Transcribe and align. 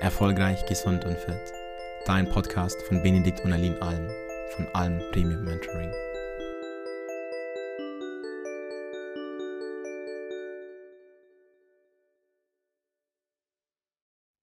Erfolgreich, 0.00 0.64
gesund 0.64 1.04
und 1.04 1.18
fit. 1.18 1.52
Dein 2.06 2.26
Podcast 2.26 2.80
von 2.84 3.02
Benedikt 3.02 3.44
und 3.44 3.52
Aline 3.52 3.76
Alm 3.82 4.08
von 4.56 4.66
Alm 4.72 4.98
Premium 5.12 5.44
Mentoring. 5.44 5.92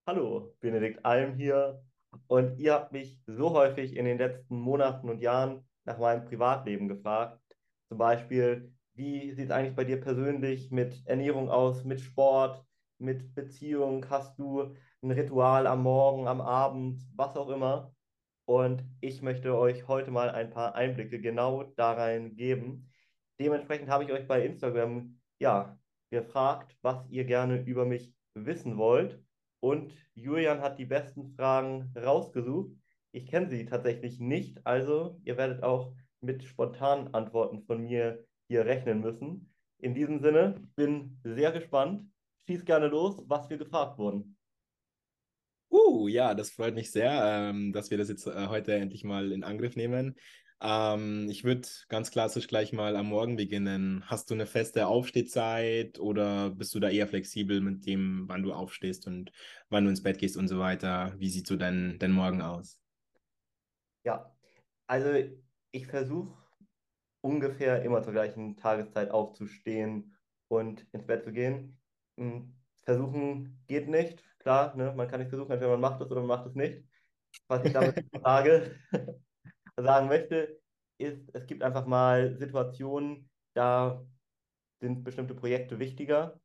Hallo, 0.07 0.55
Benedikt 0.59 1.03
Alm 1.03 1.33
hier. 1.33 1.81
Und 2.27 2.59
ihr 2.59 2.73
habt 2.73 2.91
mich 2.91 3.19
so 3.25 3.49
häufig 3.49 3.95
in 3.95 4.05
den 4.05 4.19
letzten 4.19 4.59
Monaten 4.59 5.09
und 5.09 5.21
Jahren 5.21 5.67
nach 5.85 5.97
meinem 5.97 6.25
Privatleben 6.25 6.87
gefragt. 6.87 7.41
Zum 7.89 7.97
Beispiel, 7.97 8.71
wie 8.93 9.31
sieht 9.31 9.45
es 9.45 9.51
eigentlich 9.51 9.75
bei 9.75 9.85
dir 9.85 9.99
persönlich 9.99 10.69
mit 10.69 11.01
Ernährung 11.07 11.49
aus, 11.49 11.83
mit 11.83 11.99
Sport, 11.99 12.63
mit 12.99 13.33
Beziehung? 13.33 14.07
Hast 14.07 14.37
du 14.37 14.75
ein 15.07 15.11
Ritual 15.11 15.67
am 15.67 15.83
Morgen, 15.83 16.27
am 16.27 16.41
Abend, 16.41 17.01
was 17.15 17.37
auch 17.37 17.49
immer? 17.49 17.93
Und 18.45 18.83
ich 18.99 19.21
möchte 19.21 19.57
euch 19.57 19.87
heute 19.87 20.11
mal 20.11 20.29
ein 20.29 20.49
paar 20.49 20.75
Einblicke 20.75 21.21
genau 21.21 21.63
darein 21.63 22.35
geben. 22.35 22.89
Dementsprechend 23.39 23.89
habe 23.89 24.03
ich 24.03 24.11
euch 24.11 24.27
bei 24.27 24.45
Instagram 24.45 25.17
ja 25.39 25.77
gefragt, 26.09 26.75
was 26.81 27.07
ihr 27.09 27.23
gerne 27.23 27.61
über 27.61 27.85
mich 27.85 28.13
wissen 28.33 28.77
wollt. 28.77 29.23
Und 29.61 29.93
Julian 30.13 30.59
hat 30.61 30.77
die 30.77 30.85
besten 30.85 31.29
Fragen 31.35 31.93
rausgesucht. 31.95 32.71
Ich 33.13 33.27
kenne 33.27 33.49
sie 33.49 33.65
tatsächlich 33.65 34.19
nicht, 34.19 34.65
also 34.65 35.19
ihr 35.23 35.37
werdet 35.37 35.63
auch 35.63 35.93
mit 36.19 36.43
spontanen 36.43 37.13
Antworten 37.13 37.63
von 37.63 37.81
mir 37.81 38.25
hier 38.49 38.65
rechnen 38.65 38.99
müssen. 38.99 39.53
In 39.79 39.93
diesem 39.93 40.19
Sinne, 40.19 40.55
bin 40.75 41.17
sehr 41.23 41.53
gespannt. 41.53 42.11
Schieß 42.47 42.65
gerne 42.65 42.87
los, 42.87 43.23
was 43.27 43.49
wir 43.49 43.57
gefragt 43.57 43.97
wurden. 43.97 44.36
Uh, 45.69 46.07
ja, 46.07 46.33
das 46.33 46.51
freut 46.51 46.75
mich 46.75 46.91
sehr, 46.91 47.49
ähm, 47.51 47.73
dass 47.73 47.91
wir 47.91 47.97
das 47.97 48.09
jetzt 48.09 48.25
äh, 48.27 48.47
heute 48.47 48.73
endlich 48.73 49.03
mal 49.03 49.31
in 49.31 49.43
Angriff 49.43 49.75
nehmen. 49.75 50.15
Ähm, 50.61 51.27
ich 51.29 51.43
würde 51.43 51.67
ganz 51.89 52.09
klassisch 52.09 52.47
gleich 52.47 52.73
mal 52.73 52.95
am 52.95 53.07
Morgen 53.07 53.35
beginnen. 53.35 54.03
Hast 54.07 54.29
du 54.29 54.33
eine 54.33 54.45
feste 54.47 54.87
Aufstehzeit 54.87 55.99
oder 55.99 56.51
bist 56.51 56.73
du 56.73 56.79
da 56.79 56.89
eher 56.89 57.07
flexibel 57.07 57.61
mit 57.61 57.85
dem, 57.85 58.25
wann 58.27 58.43
du 58.43 58.53
aufstehst 58.53 59.07
und 59.07 59.31
wann 59.69 59.83
du 59.83 59.89
ins 59.89 60.01
Bett 60.03 60.17
gehst 60.19 60.37
und 60.37 60.47
so 60.47 60.57
weiter? 60.57 61.13
Wie 61.17 61.29
sieht 61.29 61.47
so 61.47 61.57
dein, 61.57 61.99
dein 61.99 62.11
Morgen 62.11 62.41
aus? 62.41 62.79
Ja, 64.03 64.33
also 64.87 65.09
ich 65.71 65.87
versuche 65.87 66.33
ungefähr 67.21 67.83
immer 67.83 68.01
zur 68.01 68.13
gleichen 68.13 68.55
Tageszeit 68.55 69.11
aufzustehen 69.11 70.15
und 70.47 70.87
ins 70.93 71.05
Bett 71.05 71.23
zu 71.23 71.33
gehen. 71.33 71.77
Hm, 72.17 72.53
versuchen 72.83 73.59
geht 73.67 73.89
nicht, 73.89 74.23
klar, 74.47 74.77
ne? 74.77 74.93
man 74.95 75.09
kann 75.09 75.19
nicht 75.19 75.27
versuchen, 75.27 75.51
entweder 75.51 75.71
man 75.71 75.81
macht 75.81 76.01
es 76.01 76.09
oder 76.09 76.21
man 76.21 76.39
macht 76.39 76.47
es 76.47 76.55
nicht. 76.55 76.81
Was 77.49 77.65
ich 77.65 77.73
damit 77.73 77.95
sage, 78.23 78.79
sagen 79.77 80.07
möchte, 80.07 80.57
ist, 80.97 81.29
es 81.33 81.45
gibt 81.47 81.63
einfach 81.63 81.85
mal 81.85 82.37
Situationen, 82.37 83.29
da 83.53 84.05
sind 84.79 85.03
bestimmte 85.03 85.35
Projekte 85.35 85.79
wichtiger. 85.79 86.39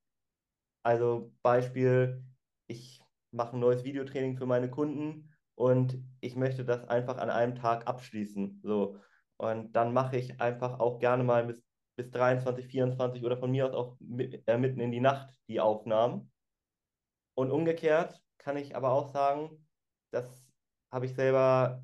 Also 0.84 1.32
Beispiel, 1.42 2.24
ich 2.66 3.00
mache 3.30 3.56
ein 3.56 3.60
neues 3.60 3.84
Videotraining 3.84 4.36
für 4.36 4.46
meine 4.46 4.68
Kunden 4.68 5.32
und 5.54 6.02
ich 6.20 6.34
möchte 6.34 6.64
das 6.64 6.82
einfach 6.88 7.18
an 7.18 7.30
einem 7.30 7.54
Tag 7.54 7.86
abschließen. 7.86 8.62
So. 8.64 8.98
Und 9.36 9.76
dann 9.76 9.92
mache 9.92 10.16
ich 10.16 10.40
einfach 10.40 10.80
auch 10.80 10.98
gerne 10.98 11.22
mal 11.22 11.44
bis, 11.44 11.62
bis 11.96 12.10
23, 12.10 12.66
24 12.66 13.24
oder 13.24 13.36
von 13.36 13.52
mir 13.52 13.66
aus 13.66 13.74
auch 13.74 13.96
mit, 14.00 14.42
äh, 14.48 14.58
mitten 14.58 14.80
in 14.80 14.90
die 14.90 15.00
Nacht 15.00 15.32
die 15.46 15.60
Aufnahmen. 15.60 16.31
Und 17.34 17.50
umgekehrt 17.50 18.22
kann 18.38 18.56
ich 18.56 18.76
aber 18.76 18.92
auch 18.92 19.12
sagen, 19.12 19.66
das 20.10 20.26
habe 20.90 21.06
ich 21.06 21.14
selber 21.14 21.82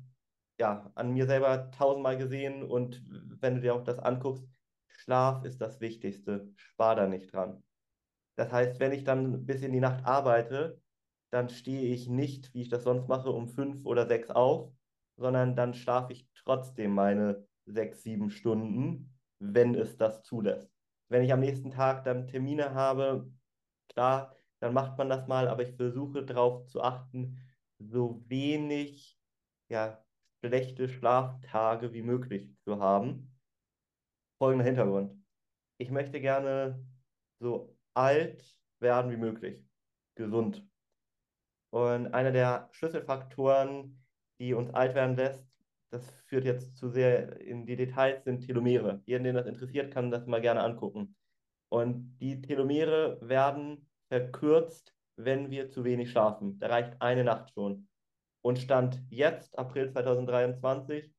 ja, 0.59 0.91
an 0.95 1.13
mir 1.13 1.25
selber 1.25 1.71
tausendmal 1.71 2.17
gesehen 2.17 2.63
und 2.63 3.01
wenn 3.41 3.55
du 3.55 3.61
dir 3.61 3.73
auch 3.73 3.83
das 3.83 3.97
anguckst, 3.97 4.45
Schlaf 4.87 5.45
ist 5.45 5.61
das 5.61 5.79
Wichtigste. 5.79 6.51
Spar 6.57 6.95
da 6.95 7.07
nicht 7.07 7.33
dran. 7.33 7.63
Das 8.35 8.51
heißt, 8.51 8.79
wenn 8.79 8.91
ich 8.91 9.05
dann 9.05 9.45
bis 9.45 9.61
in 9.63 9.71
die 9.71 9.79
Nacht 9.79 10.05
arbeite, 10.05 10.81
dann 11.31 11.49
stehe 11.49 11.93
ich 11.93 12.09
nicht, 12.09 12.53
wie 12.53 12.61
ich 12.63 12.69
das 12.69 12.83
sonst 12.83 13.07
mache, 13.07 13.31
um 13.31 13.47
fünf 13.47 13.85
oder 13.85 14.07
sechs 14.07 14.29
auf, 14.29 14.71
sondern 15.15 15.55
dann 15.55 15.73
schlafe 15.73 16.13
ich 16.13 16.27
trotzdem 16.35 16.93
meine 16.93 17.45
sechs, 17.65 18.03
sieben 18.03 18.29
Stunden, 18.29 19.17
wenn 19.39 19.75
es 19.75 19.95
das 19.95 20.23
zulässt. 20.23 20.69
Wenn 21.07 21.23
ich 21.23 21.31
am 21.31 21.39
nächsten 21.39 21.71
Tag 21.71 22.03
dann 22.03 22.27
Termine 22.27 22.73
habe, 22.73 23.31
klar, 23.87 24.35
dann 24.59 24.73
macht 24.73 24.97
man 24.97 25.09
das 25.09 25.27
mal, 25.27 25.47
aber 25.47 25.63
ich 25.63 25.75
versuche 25.75 26.23
darauf 26.23 26.67
zu 26.67 26.81
achten, 26.81 27.39
so 27.79 28.23
wenig 28.27 29.17
ja, 29.69 30.03
schlechte 30.43 30.89
Schlaftage 30.89 31.93
wie 31.93 32.01
möglich 32.01 32.53
zu 32.65 32.79
haben. 32.79 33.39
Folgender 34.37 34.65
Hintergrund. 34.65 35.23
Ich 35.77 35.91
möchte 35.91 36.19
gerne 36.19 36.85
so 37.39 37.77
alt 37.93 38.59
werden 38.79 39.11
wie 39.11 39.17
möglich, 39.17 39.63
gesund. 40.15 40.65
Und 41.71 42.13
einer 42.13 42.31
der 42.31 42.69
Schlüsselfaktoren, 42.71 44.03
die 44.39 44.53
uns 44.53 44.73
alt 44.73 44.95
werden 44.95 45.15
lässt, 45.15 45.45
das 45.91 46.09
führt 46.27 46.45
jetzt 46.45 46.77
zu 46.77 46.89
sehr 46.89 47.39
in 47.41 47.65
die 47.65 47.75
Details, 47.75 48.23
sind 48.23 48.41
Telomere. 48.41 49.01
Jeden, 49.05 49.23
den 49.23 49.35
das 49.35 49.47
interessiert, 49.47 49.93
kann 49.93 50.11
das 50.11 50.27
mal 50.27 50.41
gerne 50.41 50.61
angucken. 50.61 51.15
Und 51.69 52.17
die 52.19 52.41
Telomere 52.41 53.19
werden 53.21 53.88
verkürzt, 54.09 54.93
wenn 55.15 55.49
wir 55.49 55.69
zu 55.69 55.83
wenig 55.83 56.11
schlafen. 56.11 56.59
Da 56.59 56.67
reicht 56.67 57.01
eine 57.01 57.23
Nacht 57.23 57.51
schon. 57.53 57.87
Und 58.41 58.59
Stand 58.59 59.01
jetzt, 59.09 59.57
April 59.57 59.89
2023, 59.91 61.11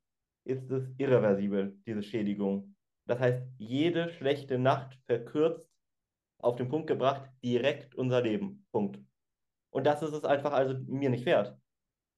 ist 0.44 0.70
es 0.70 0.90
irreversibel, 0.98 1.76
diese 1.86 2.02
Schädigung. 2.02 2.74
Das 3.06 3.20
heißt, 3.20 3.42
jede 3.58 4.10
schlechte 4.10 4.58
Nacht 4.58 4.98
verkürzt, 5.06 5.66
auf 6.38 6.56
den 6.56 6.68
Punkt 6.68 6.86
gebracht, 6.86 7.30
direkt 7.44 7.94
unser 7.94 8.22
Leben. 8.22 8.66
Punkt. 8.72 8.98
Und 9.70 9.84
das 9.84 10.02
ist 10.02 10.12
es 10.12 10.24
einfach 10.24 10.52
also 10.52 10.78
mir 10.86 11.10
nicht 11.10 11.26
wert. 11.26 11.56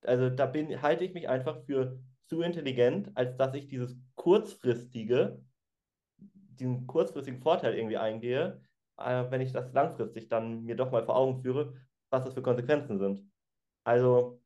Also 0.04 0.30
da 0.30 0.46
bin, 0.46 0.80
halte 0.80 1.04
ich 1.04 1.12
mich 1.12 1.28
einfach 1.28 1.64
für 1.64 1.98
zu 2.26 2.42
intelligent, 2.42 3.10
als 3.14 3.36
dass 3.36 3.54
ich 3.54 3.66
dieses 3.66 3.96
kurzfristige, 4.14 5.44
diesen 6.18 6.86
kurzfristigen 6.86 7.40
Vorteil 7.40 7.74
irgendwie 7.74 7.96
eingehe, 7.96 8.62
äh, 8.98 9.30
wenn 9.30 9.40
ich 9.40 9.52
das 9.52 9.72
langfristig 9.72 10.28
dann 10.28 10.64
mir 10.64 10.76
doch 10.76 10.90
mal 10.90 11.04
vor 11.04 11.16
Augen 11.16 11.42
führe, 11.42 11.74
was 12.10 12.24
das 12.24 12.34
für 12.34 12.42
Konsequenzen 12.42 12.98
sind. 12.98 13.30
Also 13.84 14.42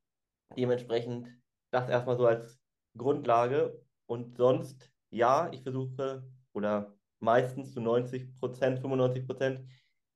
Dementsprechend 0.55 1.29
das 1.71 1.89
erstmal 1.89 2.17
so 2.17 2.27
als 2.27 2.61
Grundlage. 2.97 3.83
Und 4.07 4.37
sonst, 4.37 4.93
ja, 5.11 5.51
ich 5.53 5.63
versuche 5.63 6.25
oder 6.53 6.97
meistens 7.19 7.73
zu 7.73 7.81
90 7.81 8.37
Prozent, 8.37 8.79
95 8.79 9.27
Prozent, 9.27 9.69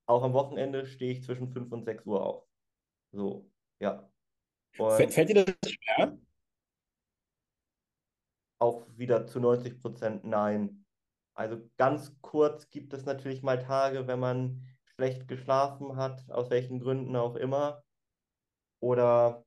auch 0.07 0.23
am 0.23 0.33
Wochenende 0.33 0.87
stehe 0.87 1.13
ich 1.13 1.25
zwischen 1.25 1.49
5 1.49 1.73
und 1.73 1.85
6 1.85 2.07
Uhr 2.07 2.25
auf. 2.25 2.47
So, 3.13 3.51
ja. 3.81 4.09
Und 4.79 4.93
Fällt 4.93 5.29
dir 5.29 5.45
das 5.45 5.71
schwer? 5.71 6.19
Auch 8.61 8.87
wieder 8.97 9.27
zu 9.27 9.41
90 9.41 9.81
Prozent 9.81 10.25
nein. 10.25 10.85
Also 11.35 11.59
ganz 11.77 12.21
kurz 12.21 12.69
gibt 12.71 12.93
es 12.93 13.05
natürlich 13.05 13.43
mal 13.43 13.59
Tage, 13.59 14.07
wenn 14.07 14.21
man 14.21 14.67
schlecht 14.95 15.29
geschlafen 15.29 15.97
hat, 15.97 16.31
aus 16.31 16.51
welchen 16.51 16.81
Gründen 16.81 17.17
auch 17.17 17.37
immer. 17.37 17.83
Oder 18.81 19.45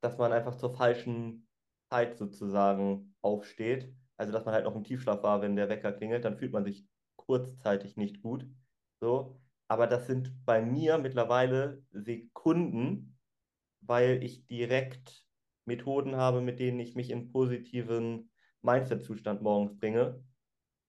dass 0.00 0.18
man 0.18 0.32
einfach 0.32 0.56
zur 0.56 0.74
falschen 0.74 1.48
Zeit 1.88 2.18
sozusagen 2.18 3.14
aufsteht. 3.22 3.94
Also 4.16 4.32
dass 4.32 4.44
man 4.44 4.54
halt 4.54 4.64
noch 4.64 4.74
im 4.74 4.84
Tiefschlaf 4.84 5.22
war, 5.22 5.40
wenn 5.40 5.56
der 5.56 5.68
Wecker 5.68 5.92
klingelt, 5.92 6.24
dann 6.24 6.36
fühlt 6.36 6.52
man 6.52 6.64
sich 6.64 6.86
kurzzeitig 7.16 7.96
nicht 7.96 8.22
gut. 8.22 8.46
So. 9.00 9.40
Aber 9.68 9.86
das 9.86 10.06
sind 10.06 10.44
bei 10.44 10.62
mir 10.62 10.98
mittlerweile 10.98 11.82
Sekunden, 11.90 13.18
weil 13.80 14.22
ich 14.22 14.46
direkt 14.46 15.26
Methoden 15.64 16.16
habe, 16.16 16.40
mit 16.40 16.60
denen 16.60 16.78
ich 16.80 16.94
mich 16.94 17.10
in 17.10 17.32
positiven 17.32 18.30
Mindset-Zustand 18.62 19.42
morgens 19.42 19.76
bringe, 19.78 20.22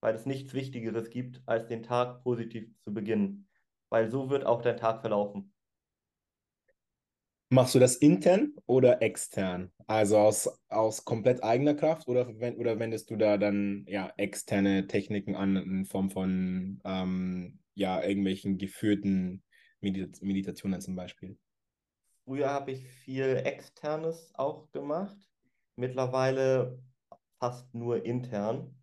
weil 0.02 0.16
es 0.16 0.26
nichts 0.26 0.54
Wichtigeres 0.54 1.10
gibt, 1.10 1.42
als 1.46 1.68
den 1.68 1.84
Tag 1.84 2.24
positiv 2.24 2.70
zu 2.84 2.94
beginnen. 2.94 3.48
Weil 3.90 4.10
so 4.10 4.30
wird 4.30 4.46
auch 4.46 4.62
dein 4.62 4.78
Tag 4.78 5.02
verlaufen. 5.02 5.54
Machst 7.50 7.76
du 7.76 7.80
das 7.80 7.96
intern 7.96 8.54
oder 8.66 9.02
extern? 9.02 9.72
Also 9.86 10.18
aus, 10.18 10.50
aus 10.68 11.06
komplett 11.06 11.44
eigener 11.44 11.76
Kraft 11.76 12.10
oder, 12.10 12.28
oder 12.28 12.78
wendest 12.78 13.10
du 13.10 13.16
da 13.16 13.38
dann 13.38 13.86
ja 13.88 14.12
externe 14.18 14.88
Techniken 14.88 15.36
an 15.36 15.56
in 15.56 15.86
Form 15.86 16.12
von 16.12 16.82
ähm, 16.84 17.60
ja 17.74 18.04
irgendwelchen 18.04 18.58
geführten 18.58 19.44
Medit 19.80 20.22
Meditationen 20.22 20.82
zum 20.82 20.98
Beispiel? 20.98 21.38
Früher 22.26 22.50
habe 22.50 22.72
ich 22.72 22.86
viel 22.86 23.42
externes 23.46 24.34
auch 24.34 24.70
gemacht, 24.74 25.16
mittlerweile 25.78 26.78
fast 27.40 27.74
nur 27.74 28.06
intern. 28.06 28.76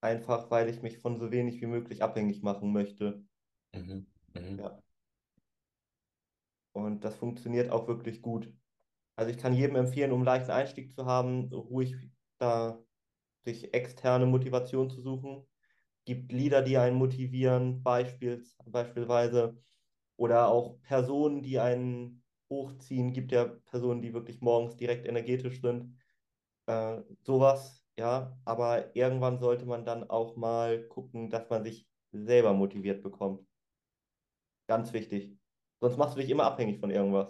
Einfach 0.00 0.50
weil 0.50 0.68
ich 0.68 0.82
mich 0.82 0.98
von 0.98 1.18
so 1.18 1.30
wenig 1.30 1.60
wie 1.60 1.66
möglich 1.66 2.02
abhängig 2.02 2.42
machen 2.42 2.72
möchte. 2.72 3.24
Mhm. 3.74 4.06
Mhm. 4.34 4.58
Ja. 4.58 4.82
Und 6.72 7.04
das 7.04 7.16
funktioniert 7.16 7.70
auch 7.70 7.86
wirklich 7.86 8.22
gut. 8.22 8.52
Also 9.16 9.30
ich 9.30 9.38
kann 9.38 9.54
jedem 9.54 9.76
empfehlen, 9.76 10.12
um 10.12 10.18
einen 10.20 10.26
leichten 10.26 10.52
Einstieg 10.52 10.92
zu 10.94 11.06
haben, 11.06 11.52
ruhig 11.52 11.94
da 12.38 12.84
sich 13.44 13.74
externe 13.74 14.26
Motivation 14.26 14.90
zu 14.90 15.02
suchen. 15.02 15.46
Gibt 16.06 16.32
Lieder, 16.32 16.62
die 16.62 16.78
einen 16.78 16.96
motivieren, 16.96 17.82
beispiels, 17.82 18.56
beispielsweise. 18.66 19.62
Oder 20.16 20.48
auch 20.48 20.80
Personen, 20.82 21.42
die 21.42 21.60
einen 21.60 22.24
hochziehen. 22.50 23.12
Gibt 23.12 23.32
ja 23.32 23.44
Personen, 23.46 24.02
die 24.02 24.14
wirklich 24.14 24.40
morgens 24.40 24.76
direkt 24.76 25.06
energetisch 25.06 25.60
sind. 25.62 26.01
Äh, 26.72 27.02
sowas, 27.22 27.82
ja. 27.96 28.36
Aber 28.44 28.94
irgendwann 28.94 29.38
sollte 29.38 29.66
man 29.66 29.84
dann 29.84 30.08
auch 30.08 30.36
mal 30.36 30.86
gucken, 30.88 31.30
dass 31.30 31.48
man 31.50 31.64
sich 31.64 31.86
selber 32.12 32.52
motiviert 32.52 33.02
bekommt. 33.02 33.46
Ganz 34.66 34.92
wichtig. 34.92 35.36
Sonst 35.80 35.96
machst 35.96 36.16
du 36.16 36.20
dich 36.20 36.30
immer 36.30 36.44
abhängig 36.44 36.80
von 36.80 36.90
irgendwas. 36.90 37.28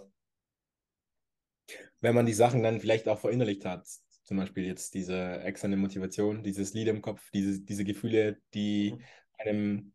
Wenn 2.01 2.15
man 2.15 2.25
die 2.25 2.33
Sachen 2.33 2.63
dann 2.63 2.79
vielleicht 2.79 3.07
auch 3.07 3.19
verinnerlicht 3.19 3.65
hat, 3.65 3.87
zum 4.23 4.37
Beispiel 4.37 4.65
jetzt 4.65 4.93
diese 4.93 5.41
externe 5.41 5.77
Motivation, 5.77 6.43
dieses 6.43 6.73
Lied 6.73 6.87
im 6.87 7.01
Kopf, 7.01 7.29
diese, 7.31 7.61
diese 7.61 7.83
Gefühle, 7.83 8.41
die 8.53 8.93
mhm. 8.93 9.03
einem 9.37 9.93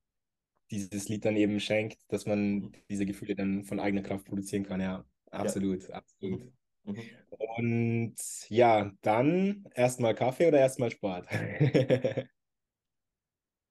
dieses 0.71 1.09
Lied 1.09 1.25
dann 1.25 1.37
eben 1.37 1.61
schenkt, 1.61 1.99
dass 2.09 2.27
man 2.27 2.55
mhm. 2.55 2.73
diese 2.91 3.07
Gefühle 3.07 3.35
dann 3.35 3.65
von 3.65 3.81
eigener 3.81 4.03
Kraft 4.03 4.27
produzieren 4.27 4.65
kann. 4.65 4.81
Ja, 4.81 5.05
absolut, 5.31 5.89
ja. 5.89 5.95
absolut. 5.95 6.53
Mhm. 6.89 7.03
Und 7.39 8.17
ja, 8.49 8.91
dann 9.03 9.67
erstmal 9.75 10.15
Kaffee 10.15 10.49
oder 10.49 10.59
erstmal 10.59 10.91
Sport? 10.91 11.27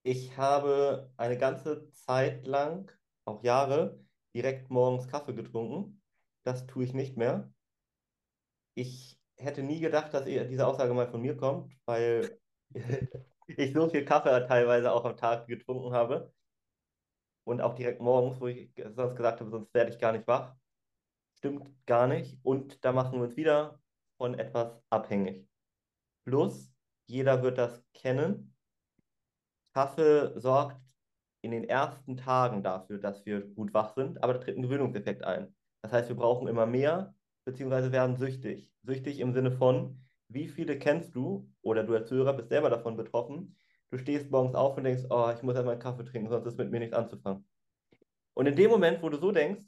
ich 0.03 0.37
habe 0.37 1.11
eine 1.17 1.37
ganze 1.37 1.89
Zeit 1.91 2.45
lang, 2.45 2.91
auch 3.25 3.43
Jahre, 3.43 3.99
direkt 4.35 4.69
morgens 4.69 5.07
Kaffee 5.07 5.33
getrunken. 5.33 6.01
Das 6.43 6.67
tue 6.67 6.83
ich 6.83 6.93
nicht 6.93 7.17
mehr. 7.17 7.51
Ich 8.75 9.19
hätte 9.37 9.63
nie 9.63 9.79
gedacht, 9.79 10.13
dass 10.13 10.25
diese 10.25 10.67
Aussage 10.67 10.93
mal 10.93 11.09
von 11.09 11.21
mir 11.21 11.35
kommt, 11.35 11.73
weil 11.85 12.39
ich 13.47 13.73
so 13.73 13.89
viel 13.89 14.05
Kaffee 14.05 14.45
teilweise 14.47 14.91
auch 14.91 15.05
am 15.05 15.17
Tag 15.17 15.47
getrunken 15.47 15.93
habe. 15.93 16.31
Und 17.43 17.61
auch 17.61 17.75
direkt 17.75 18.01
morgens, 18.01 18.39
wo 18.39 18.47
ich 18.47 18.69
sonst 18.95 19.15
gesagt 19.15 19.39
habe, 19.39 19.49
sonst 19.49 19.73
werde 19.73 19.89
ich 19.89 19.99
gar 19.99 20.11
nicht 20.11 20.27
wach. 20.27 20.53
Stimmt 21.37 21.69
gar 21.85 22.07
nicht. 22.07 22.39
Und 22.43 22.83
da 22.83 22.91
machen 22.91 23.19
wir 23.19 23.27
uns 23.27 23.37
wieder 23.37 23.79
von 24.17 24.37
etwas 24.39 24.81
abhängig. 24.89 25.47
Plus, 26.25 26.71
jeder 27.05 27.43
wird 27.43 27.59
das 27.59 27.83
kennen. 27.93 28.55
Kaffee 29.73 30.31
sorgt 30.39 30.81
in 31.41 31.51
den 31.51 31.63
ersten 31.63 32.17
Tagen 32.17 32.63
dafür, 32.63 32.97
dass 32.97 33.23
wir 33.25 33.41
gut 33.41 33.71
wach 33.73 33.93
sind, 33.93 34.23
aber 34.23 34.33
da 34.33 34.39
tritt 34.39 34.57
ein 34.57 34.63
Gewöhnungseffekt 34.63 35.23
ein. 35.23 35.55
Das 35.83 35.91
heißt, 35.91 36.09
wir 36.09 36.15
brauchen 36.15 36.47
immer 36.47 36.65
mehr, 36.65 37.15
beziehungsweise 37.45 37.91
werden 37.91 38.17
süchtig. 38.17 38.73
Süchtig 38.81 39.19
im 39.19 39.31
Sinne 39.31 39.51
von, 39.51 40.01
wie 40.29 40.47
viele 40.47 40.79
kennst 40.79 41.15
du 41.15 41.49
oder 41.61 41.83
du 41.83 41.93
als 41.93 42.09
Hörer 42.09 42.33
bist 42.33 42.49
selber 42.49 42.71
davon 42.71 42.97
betroffen, 42.97 43.55
du 43.91 43.99
stehst 43.99 44.31
morgens 44.31 44.55
auf 44.55 44.75
und 44.75 44.83
denkst, 44.85 45.05
oh, 45.11 45.31
ich 45.33 45.43
muss 45.43 45.53
erstmal 45.53 45.75
einen 45.75 45.83
Kaffee 45.83 46.03
trinken, 46.03 46.29
sonst 46.29 46.47
ist 46.47 46.57
mit 46.57 46.71
mir 46.71 46.79
nichts 46.79 46.95
anzufangen. 46.95 47.47
Und 48.33 48.47
in 48.47 48.55
dem 48.55 48.71
Moment, 48.71 49.03
wo 49.03 49.09
du 49.09 49.17
so 49.17 49.31
denkst, 49.31 49.63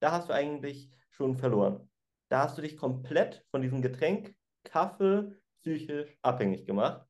da 0.00 0.12
hast 0.12 0.28
du 0.28 0.34
eigentlich 0.34 0.90
schon 1.10 1.36
verloren. 1.36 1.88
Da 2.28 2.42
hast 2.42 2.58
du 2.58 2.62
dich 2.62 2.76
komplett 2.76 3.44
von 3.50 3.62
diesem 3.62 3.82
Getränk 3.82 4.34
Kaffee 4.64 5.32
psychisch 5.60 6.16
abhängig 6.22 6.66
gemacht. 6.66 7.06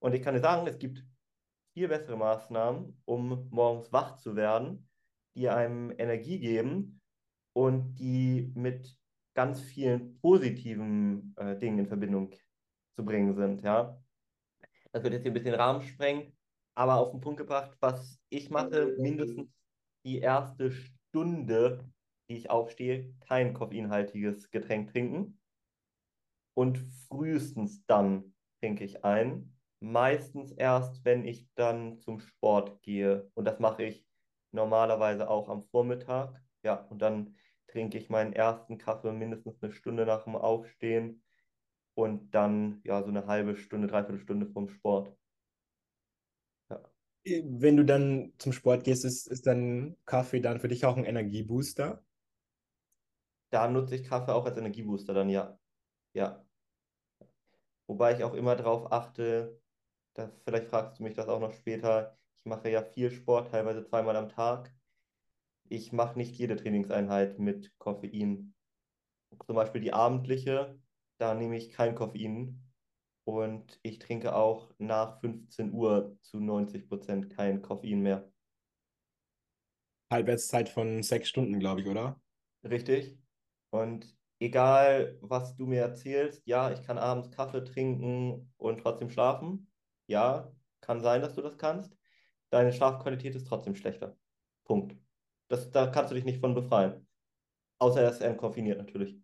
Und 0.00 0.14
ich 0.14 0.22
kann 0.22 0.34
dir 0.34 0.40
sagen, 0.40 0.66
es 0.66 0.78
gibt 0.78 1.04
viel 1.74 1.88
bessere 1.88 2.16
Maßnahmen, 2.16 3.00
um 3.04 3.48
morgens 3.50 3.92
wach 3.92 4.16
zu 4.16 4.36
werden, 4.36 4.88
die 5.34 5.48
einem 5.48 5.92
Energie 5.96 6.38
geben 6.38 7.00
und 7.52 7.94
die 7.94 8.52
mit 8.54 8.96
ganz 9.34 9.60
vielen 9.60 10.18
positiven 10.20 11.34
äh, 11.36 11.56
Dingen 11.56 11.80
in 11.80 11.86
Verbindung 11.86 12.34
zu 12.96 13.04
bringen 13.04 13.34
sind. 13.36 13.62
Ja? 13.62 14.00
Das 14.92 15.02
wird 15.02 15.14
jetzt 15.14 15.22
hier 15.22 15.30
ein 15.30 15.34
bisschen 15.34 15.54
Rahmen 15.54 15.82
sprengen, 15.82 16.36
aber 16.74 16.96
auf 16.96 17.12
den 17.12 17.20
Punkt 17.20 17.38
gebracht, 17.38 17.76
was 17.80 18.18
ich 18.28 18.50
mache, 18.50 18.96
mindestens 18.98 19.48
die 20.04 20.18
erste 20.18 20.72
Stunde, 20.72 21.84
die 22.28 22.36
ich 22.36 22.50
aufstehe, 22.50 23.14
kein 23.20 23.54
koffeinhaltiges 23.54 24.50
Getränk 24.50 24.92
trinken. 24.92 25.40
Und 26.54 26.78
frühestens 27.08 27.84
dann 27.86 28.34
trinke 28.60 28.84
ich 28.84 29.04
ein. 29.04 29.54
Meistens 29.80 30.52
erst, 30.52 31.04
wenn 31.04 31.24
ich 31.24 31.48
dann 31.54 32.00
zum 32.00 32.20
Sport 32.20 32.82
gehe. 32.82 33.30
Und 33.34 33.44
das 33.44 33.60
mache 33.60 33.84
ich 33.84 34.04
normalerweise 34.52 35.30
auch 35.30 35.48
am 35.48 35.62
Vormittag. 35.62 36.42
Ja, 36.64 36.74
und 36.74 37.00
dann 37.00 37.36
trinke 37.68 37.98
ich 37.98 38.10
meinen 38.10 38.32
ersten 38.32 38.78
Kaffee 38.78 39.12
mindestens 39.12 39.62
eine 39.62 39.72
Stunde 39.72 40.04
nach 40.04 40.24
dem 40.24 40.36
Aufstehen 40.36 41.22
und 41.94 42.34
dann 42.34 42.80
ja 42.84 43.02
so 43.02 43.08
eine 43.08 43.26
halbe 43.26 43.56
Stunde, 43.56 43.86
dreiviertel 43.88 44.20
Stunde 44.20 44.46
vom 44.46 44.68
Sport. 44.68 45.12
Ja. 46.70 46.80
Wenn 47.24 47.76
du 47.76 47.84
dann 47.84 48.32
zum 48.38 48.52
Sport 48.52 48.84
gehst, 48.84 49.04
ist, 49.04 49.28
ist 49.28 49.46
dann 49.46 49.96
Kaffee 50.06 50.40
dann 50.40 50.60
für 50.60 50.68
dich 50.68 50.84
auch 50.84 50.96
ein 50.96 51.04
Energiebooster? 51.04 52.02
Da 53.50 53.68
nutze 53.68 53.96
ich 53.96 54.04
Kaffee 54.04 54.32
auch 54.34 54.44
als 54.46 54.56
Energiebooster 54.56 55.14
dann, 55.14 55.28
ja. 55.30 55.58
Ja. 56.14 56.44
Wobei 57.86 58.14
ich 58.16 58.24
auch 58.24 58.34
immer 58.34 58.56
darauf 58.56 58.92
achte, 58.92 59.60
dass, 60.14 60.30
vielleicht 60.44 60.68
fragst 60.68 60.98
du 60.98 61.02
mich 61.04 61.14
das 61.14 61.28
auch 61.28 61.40
noch 61.40 61.52
später, 61.54 62.18
ich 62.38 62.44
mache 62.44 62.70
ja 62.70 62.82
viel 62.82 63.10
Sport, 63.10 63.50
teilweise 63.50 63.84
zweimal 63.84 64.16
am 64.16 64.28
Tag 64.28 64.72
ich 65.68 65.92
mache 65.92 66.18
nicht 66.18 66.36
jede 66.36 66.56
Trainingseinheit 66.56 67.38
mit 67.38 67.76
Koffein. 67.78 68.54
Zum 69.46 69.56
Beispiel 69.56 69.80
die 69.80 69.92
abendliche, 69.92 70.78
da 71.18 71.34
nehme 71.34 71.56
ich 71.56 71.70
kein 71.70 71.94
Koffein. 71.94 72.62
Und 73.24 73.78
ich 73.82 73.98
trinke 73.98 74.34
auch 74.34 74.72
nach 74.78 75.20
15 75.20 75.72
Uhr 75.74 76.16
zu 76.22 76.40
90 76.40 76.88
Prozent 76.88 77.30
kein 77.30 77.60
Koffein 77.60 78.00
mehr. 78.00 78.32
Halbwertszeit 80.10 80.70
von 80.70 81.02
sechs 81.02 81.28
Stunden, 81.28 81.60
glaube 81.60 81.82
ich, 81.82 81.86
oder? 81.88 82.18
Richtig. 82.64 83.18
Und 83.70 84.16
egal, 84.40 85.18
was 85.20 85.56
du 85.56 85.66
mir 85.66 85.82
erzählst, 85.82 86.42
ja, 86.46 86.70
ich 86.70 86.82
kann 86.82 86.98
abends 86.98 87.30
Kaffee 87.30 87.64
trinken 87.64 88.52
und 88.56 88.80
trotzdem 88.80 89.10
schlafen. 89.10 89.70
Ja, 90.06 90.52
kann 90.80 91.00
sein, 91.00 91.22
dass 91.22 91.34
du 91.34 91.42
das 91.42 91.58
kannst. 91.58 91.96
Deine 92.50 92.72
Schlafqualität 92.72 93.34
ist 93.34 93.46
trotzdem 93.46 93.74
schlechter. 93.74 94.16
Punkt. 94.64 94.96
Das, 95.48 95.70
da 95.70 95.86
kannst 95.86 96.10
du 96.10 96.14
dich 96.14 96.24
nicht 96.24 96.40
von 96.40 96.54
befreien. 96.54 97.06
Außer 97.78 98.02
er 98.02 98.10
ist 98.10 98.20
entkoffiniert 98.20 98.78
natürlich. 98.78 99.18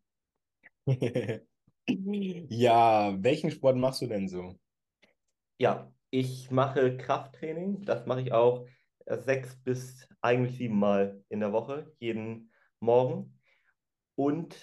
ja, 1.87 3.23
welchen 3.23 3.51
Sport 3.51 3.77
machst 3.77 4.03
du 4.03 4.07
denn 4.07 4.29
so? 4.29 4.59
Ja, 5.59 5.93
ich 6.11 6.51
mache 6.51 6.97
Krafttraining. 6.97 7.83
Das 7.85 8.07
mache 8.07 8.21
ich 8.21 8.33
auch 8.33 8.67
sechs 9.07 9.57
bis 9.63 10.09
eigentlich 10.21 10.57
sieben 10.57 10.79
Mal 10.79 11.23
in 11.29 11.41
der 11.41 11.53
Woche, 11.53 11.93
jeden 11.99 12.51
Morgen. 12.81 13.34
Und 14.15 14.57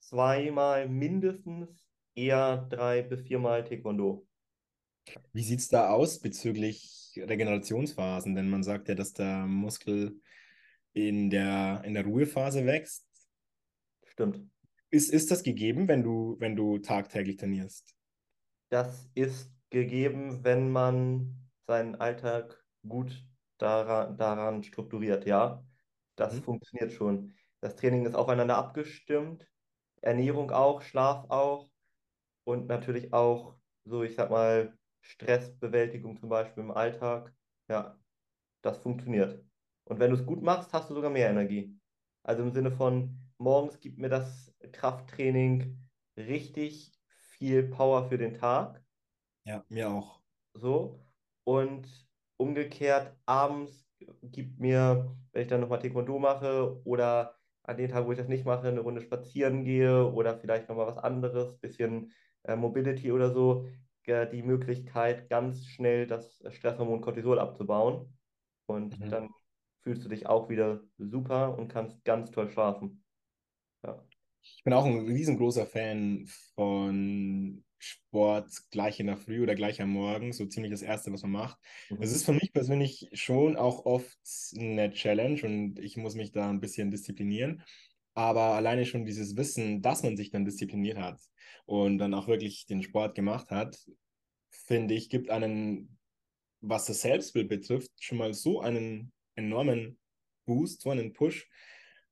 zweimal 0.00 0.88
mindestens, 0.88 1.86
eher 2.14 2.66
drei 2.70 3.02
bis 3.02 3.22
viermal 3.22 3.64
Taekwondo. 3.64 4.26
Wie 5.32 5.42
sieht 5.42 5.60
es 5.60 5.68
da 5.68 5.88
aus 5.90 6.20
bezüglich 6.20 7.14
Regenerationsphasen? 7.16 8.34
Denn 8.34 8.50
man 8.50 8.62
sagt 8.62 8.88
ja, 8.88 8.94
dass 8.94 9.12
der 9.12 9.46
Muskel 9.46 10.20
in 10.92 11.30
der, 11.30 11.82
in 11.84 11.94
der 11.94 12.04
Ruhephase 12.04 12.66
wächst. 12.66 13.06
Stimmt. 14.04 14.46
Ist, 14.90 15.10
ist 15.10 15.30
das 15.30 15.42
gegeben, 15.42 15.88
wenn 15.88 16.02
du, 16.02 16.36
wenn 16.38 16.54
du 16.54 16.78
tagtäglich 16.78 17.38
trainierst? 17.38 17.94
Das 18.68 19.08
ist 19.14 19.50
gegeben, 19.70 20.44
wenn 20.44 20.70
man 20.70 21.48
seinen 21.66 21.94
Alltag 21.94 22.62
gut 22.86 23.26
daran, 23.58 24.16
daran 24.16 24.62
strukturiert, 24.62 25.24
ja. 25.24 25.64
Das 26.14 26.34
mhm. 26.34 26.42
funktioniert 26.42 26.92
schon. 26.92 27.34
Das 27.62 27.76
Training 27.76 28.04
ist 28.06 28.16
aufeinander 28.16 28.58
abgestimmt, 28.58 29.48
Ernährung 30.00 30.50
auch, 30.50 30.82
Schlaf 30.82 31.30
auch 31.30 31.70
und 32.44 32.66
natürlich 32.66 33.12
auch 33.12 33.56
so, 33.84 34.02
ich 34.02 34.16
sag 34.16 34.30
mal, 34.30 34.76
Stressbewältigung 35.00 36.18
zum 36.18 36.28
Beispiel 36.28 36.64
im 36.64 36.72
Alltag. 36.72 37.32
Ja, 37.68 37.98
das 38.62 38.78
funktioniert. 38.78 39.44
Und 39.84 40.00
wenn 40.00 40.10
du 40.10 40.16
es 40.16 40.26
gut 40.26 40.42
machst, 40.42 40.72
hast 40.72 40.90
du 40.90 40.94
sogar 40.94 41.10
mehr 41.10 41.30
Energie. 41.30 41.78
Also 42.24 42.42
im 42.42 42.50
Sinne 42.50 42.72
von, 42.72 43.16
morgens 43.38 43.78
gibt 43.78 43.98
mir 43.98 44.08
das 44.08 44.52
Krafttraining 44.72 45.78
richtig 46.16 46.92
viel 47.38 47.68
Power 47.68 48.08
für 48.08 48.18
den 48.18 48.34
Tag. 48.34 48.82
Ja, 49.44 49.64
mir 49.68 49.88
auch. 49.88 50.20
So. 50.54 51.06
Und 51.44 52.08
umgekehrt, 52.38 53.16
abends 53.26 53.88
gibt 54.22 54.58
mir, 54.58 55.16
wenn 55.32 55.42
ich 55.42 55.48
dann 55.48 55.60
nochmal 55.60 55.78
Taekwondo 55.78 56.18
mache 56.18 56.80
oder 56.84 57.41
an 57.64 57.76
den 57.76 57.88
Tagen, 57.88 58.06
wo 58.06 58.12
ich 58.12 58.18
das 58.18 58.28
nicht 58.28 58.44
mache, 58.44 58.68
eine 58.68 58.80
Runde 58.80 59.00
spazieren 59.00 59.64
gehe 59.64 60.10
oder 60.12 60.36
vielleicht 60.36 60.68
nochmal 60.68 60.86
was 60.86 60.98
anderes, 60.98 61.58
bisschen 61.58 62.12
äh, 62.44 62.56
Mobility 62.56 63.12
oder 63.12 63.32
so, 63.32 63.68
äh, 64.06 64.28
die 64.28 64.42
Möglichkeit, 64.42 65.28
ganz 65.28 65.66
schnell 65.66 66.06
das 66.06 66.42
Stresshormon 66.50 67.00
Cortisol 67.00 67.38
abzubauen. 67.38 68.12
Und 68.66 68.98
mhm. 68.98 69.10
dann 69.10 69.30
fühlst 69.82 70.04
du 70.04 70.08
dich 70.08 70.26
auch 70.26 70.48
wieder 70.48 70.82
super 70.98 71.56
und 71.56 71.68
kannst 71.68 72.04
ganz 72.04 72.30
toll 72.30 72.50
schlafen. 72.50 73.04
Ich 74.42 74.64
bin 74.64 74.72
auch 74.72 74.84
ein 74.84 75.06
riesengroßer 75.06 75.66
Fan 75.66 76.26
von 76.54 77.64
Sport 77.82 78.48
gleich 78.70 79.00
in 79.00 79.08
der 79.08 79.16
Früh 79.16 79.42
oder 79.42 79.56
gleich 79.56 79.82
am 79.82 79.90
Morgen, 79.90 80.32
so 80.32 80.46
ziemlich 80.46 80.70
das 80.70 80.82
Erste, 80.82 81.12
was 81.12 81.22
man 81.22 81.32
macht. 81.32 81.58
Mhm. 81.90 81.98
Es 82.00 82.12
ist 82.12 82.24
für 82.24 82.32
mich 82.32 82.52
persönlich 82.52 83.08
schon 83.12 83.56
auch 83.56 83.84
oft 83.84 84.18
eine 84.56 84.92
Challenge 84.92 85.42
und 85.42 85.78
ich 85.80 85.96
muss 85.96 86.14
mich 86.14 86.30
da 86.30 86.48
ein 86.48 86.60
bisschen 86.60 86.92
disziplinieren. 86.92 87.62
Aber 88.14 88.54
alleine 88.54 88.84
schon 88.84 89.04
dieses 89.04 89.36
Wissen, 89.36 89.82
dass 89.82 90.02
man 90.04 90.16
sich 90.16 90.30
dann 90.30 90.44
diszipliniert 90.44 90.98
hat 90.98 91.20
und 91.64 91.98
dann 91.98 92.14
auch 92.14 92.28
wirklich 92.28 92.66
den 92.66 92.82
Sport 92.82 93.16
gemacht 93.16 93.50
hat, 93.50 93.76
finde 94.50 94.94
ich, 94.94 95.08
gibt 95.10 95.30
einen, 95.30 95.98
was 96.60 96.84
das 96.84 97.00
Selbstbild 97.00 97.48
betrifft, 97.48 97.90
schon 97.98 98.18
mal 98.18 98.32
so 98.32 98.60
einen 98.60 99.12
enormen 99.34 99.98
Boost, 100.44 100.82
so 100.82 100.90
einen 100.90 101.12
Push. 101.14 101.48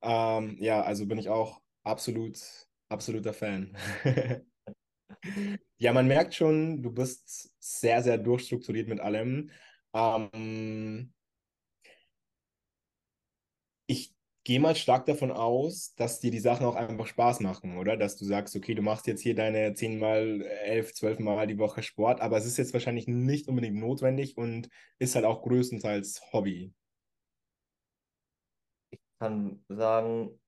Ähm, 0.02 0.56
ja, 0.58 0.82
also 0.82 1.06
bin 1.06 1.18
ich 1.18 1.28
auch 1.28 1.60
absolut, 1.84 2.40
absoluter 2.88 3.34
Fan. 3.34 3.76
ja, 5.79 5.93
man 5.93 6.07
merkt 6.07 6.35
schon, 6.35 6.83
du 6.83 6.90
bist 6.90 7.55
sehr, 7.59 8.02
sehr 8.02 8.19
durchstrukturiert 8.19 8.88
mit 8.88 9.00
allem. 9.00 9.50
Ähm, 9.95 11.12
ich 13.87 14.14
gehe 14.45 14.61
mal 14.61 14.75
stark 14.75 15.07
davon 15.07 15.31
aus, 15.31 15.95
dass 15.95 16.21
dir 16.21 16.31
die 16.31 16.38
Sachen 16.38 16.64
auch 16.67 16.76
einfach 16.76 17.07
Spaß 17.07 17.40
machen, 17.40 17.76
oder? 17.76 17.97
Dass 17.97 18.17
du 18.17 18.25
sagst, 18.25 18.57
okay, 18.57 18.75
du 18.75 18.83
machst 18.83 19.07
jetzt 19.07 19.21
hier 19.21 19.35
deine 19.35 19.75
10 19.75 19.99
mal, 19.99 20.43
11, 20.43 20.95
12 20.95 21.19
Mal 21.19 21.47
die 21.47 21.59
Woche 21.59 21.83
Sport, 21.83 22.21
aber 22.21 22.37
es 22.38 22.47
ist 22.47 22.57
jetzt 22.57 22.73
wahrscheinlich 22.73 23.07
nicht 23.07 23.49
unbedingt 23.49 23.76
notwendig 23.76 24.37
und 24.37 24.69
ist 24.99 25.14
halt 25.14 25.25
auch 25.25 25.43
größtenteils 25.43 26.33
Hobby. 26.33 26.73
Ich 28.90 29.00
kann 29.19 29.62
sagen, 29.69 30.40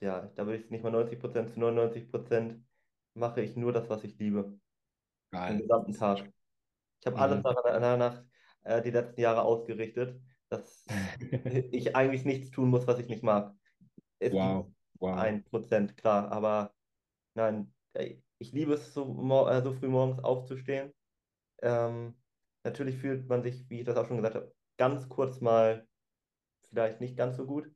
ja, 0.00 0.30
da 0.34 0.46
würde 0.46 0.58
ich 0.58 0.70
nicht 0.70 0.82
mal 0.82 0.90
90 0.90 1.20
Prozent 1.20 1.50
zu 1.50 1.60
99 1.60 2.10
Prozent 2.10 2.64
mache 3.14 3.42
ich 3.42 3.56
nur 3.56 3.72
das, 3.72 3.88
was 3.88 4.04
ich 4.04 4.18
liebe. 4.18 4.58
Den 5.48 5.58
Geil. 5.58 5.58
gesamten 5.58 5.94
Tag. 5.94 6.32
Ich 7.00 7.06
habe 7.06 7.18
alles 7.18 7.42
Mhm. 7.42 7.46
danach 7.64 8.24
äh, 8.62 8.82
die 8.82 8.90
letzten 8.90 9.20
Jahre 9.20 9.42
ausgerichtet, 9.42 10.20
dass 10.48 10.86
ich 11.72 11.96
eigentlich 11.96 12.24
nichts 12.24 12.50
tun 12.50 12.70
muss, 12.70 12.86
was 12.86 12.98
ich 13.00 13.08
nicht 13.08 13.22
mag. 13.22 13.54
Es 14.18 14.32
Wow, 14.32 14.74
wow. 15.00 15.32
ein 15.32 15.44
Prozent, 15.44 15.96
klar, 15.96 16.32
aber 16.32 16.74
nein, 17.34 17.74
ich 18.38 18.52
liebe 18.52 18.74
es, 18.74 18.94
so, 18.94 19.04
äh, 19.48 19.62
so 19.62 19.72
früh 19.74 19.88
morgens 19.88 20.20
aufzustehen. 20.24 20.94
Ähm, 21.62 22.22
natürlich 22.64 22.98
fühlt 22.98 23.28
man 23.28 23.42
sich, 23.42 23.68
wie 23.70 23.80
ich 23.80 23.86
das 23.86 23.96
auch 23.96 24.06
schon 24.08 24.18
gesagt 24.18 24.36
habe, 24.36 24.54
ganz 24.78 25.08
kurz 25.08 25.40
mal 25.40 25.88
vielleicht 26.70 27.00
nicht 27.00 27.16
ganz 27.16 27.36
so 27.36 27.46
gut, 27.46 27.72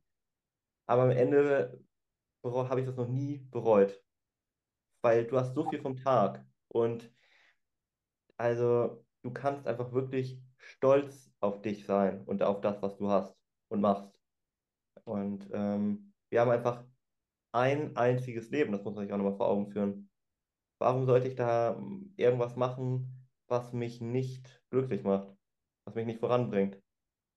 aber 0.87 1.03
am 1.05 1.11
Ende 1.11 1.81
habe 2.45 2.81
ich 2.81 2.87
das 2.87 2.97
noch 2.97 3.09
nie 3.09 3.39
bereut, 3.51 4.05
weil 5.07 5.25
du 5.25 5.39
hast 5.39 5.55
so 5.55 5.71
viel 5.71 5.81
vom 5.81 5.97
Tag 5.97 6.45
und 6.67 7.13
also 8.37 9.05
du 9.23 9.33
kannst 9.33 9.69
einfach 9.69 9.93
wirklich 9.93 10.43
stolz 10.59 11.33
auf 11.39 11.63
dich 11.63 11.87
sein 11.87 12.25
und 12.25 12.43
auf 12.43 12.61
das, 12.61 12.83
was 12.83 12.97
du 12.97 13.09
hast 13.09 13.37
und 13.69 13.81
machst. 13.81 14.21
Und 15.05 15.49
ähm, 15.53 16.13
wir 16.29 16.41
haben 16.41 16.51
einfach 16.51 16.85
ein 17.53 17.97
einziges 17.97 18.51
Leben, 18.51 18.73
das 18.73 18.83
muss 18.83 18.97
man 18.97 19.05
sich 19.05 19.13
auch 19.13 19.19
nochmal 19.19 19.37
vor 19.37 19.49
Augen 19.49 19.71
führen. 19.71 20.11
Warum 20.81 21.07
sollte 21.07 21.29
ich 21.29 21.37
da 21.37 21.77
ähm, 21.77 22.13
irgendwas 22.17 22.57
machen, 22.57 23.29
was 23.47 23.73
mich 23.73 24.01
nicht 24.01 24.61
glücklich 24.71 25.05
macht, 25.05 25.29
was 25.85 25.95
mich 25.95 26.07
nicht 26.07 26.19
voranbringt? 26.19 26.83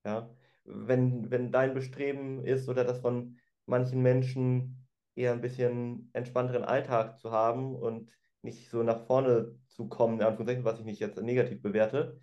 Ja? 0.04 0.28
Wenn, 0.64 1.30
wenn 1.30 1.52
dein 1.52 1.76
Bestreben 1.76 2.44
ist 2.44 2.68
oder 2.68 2.84
das 2.84 3.00
von 3.00 3.38
manchen 3.68 4.02
Menschen 4.02 4.89
eher 5.20 5.34
ein 5.34 5.42
bisschen 5.42 6.10
entspannteren 6.14 6.64
Alltag 6.64 7.20
zu 7.20 7.32
haben 7.32 7.76
und 7.76 8.10
nicht 8.42 8.70
so 8.70 8.84
nach 8.84 9.06
vorne 9.06 9.60
zu 9.68 9.90
kommen, 9.90 10.20
in 10.20 10.26
Anführungszeichen, 10.26 10.64
was 10.64 10.80
ich 10.80 10.86
nicht 10.86 11.00
jetzt 11.00 11.22
negativ 11.22 11.62
bewerte, 11.62 12.22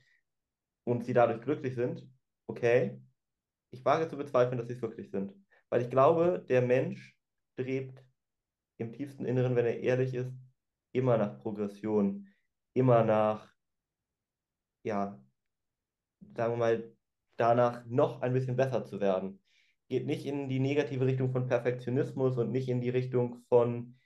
und 0.84 1.04
sie 1.04 1.12
dadurch 1.12 1.42
glücklich 1.42 1.74
sind, 1.74 2.08
okay, 2.46 2.98
ich 3.70 3.84
wage 3.84 4.08
zu 4.08 4.16
bezweifeln, 4.16 4.56
dass 4.56 4.68
sie 4.68 4.74
es 4.74 4.82
wirklich 4.82 5.10
sind. 5.10 5.34
Weil 5.68 5.82
ich 5.82 5.90
glaube, 5.90 6.44
der 6.48 6.62
Mensch 6.62 7.18
strebt 7.52 8.02
im 8.78 8.92
tiefsten 8.92 9.26
Inneren, 9.26 9.56
wenn 9.56 9.66
er 9.66 9.80
ehrlich 9.80 10.14
ist, 10.14 10.32
immer 10.92 11.18
nach 11.18 11.38
Progression, 11.40 12.28
immer 12.72 13.04
nach, 13.04 13.52
ja, 14.84 15.20
sagen 16.34 16.52
wir 16.54 16.56
mal, 16.56 16.96
danach 17.36 17.84
noch 17.84 18.22
ein 18.22 18.32
bisschen 18.32 18.56
besser 18.56 18.84
zu 18.84 19.00
werden. 19.00 19.42
Geht 19.88 20.06
nicht 20.06 20.26
in 20.26 20.48
die 20.48 20.58
negative 20.58 21.06
Richtung 21.06 21.30
von 21.30 21.46
Perfektionismus 21.46 22.36
und 22.38 22.50
nicht 22.50 22.68
in 22.68 22.80
die 22.80 22.90
Richtung 22.90 23.44
von, 23.48 23.96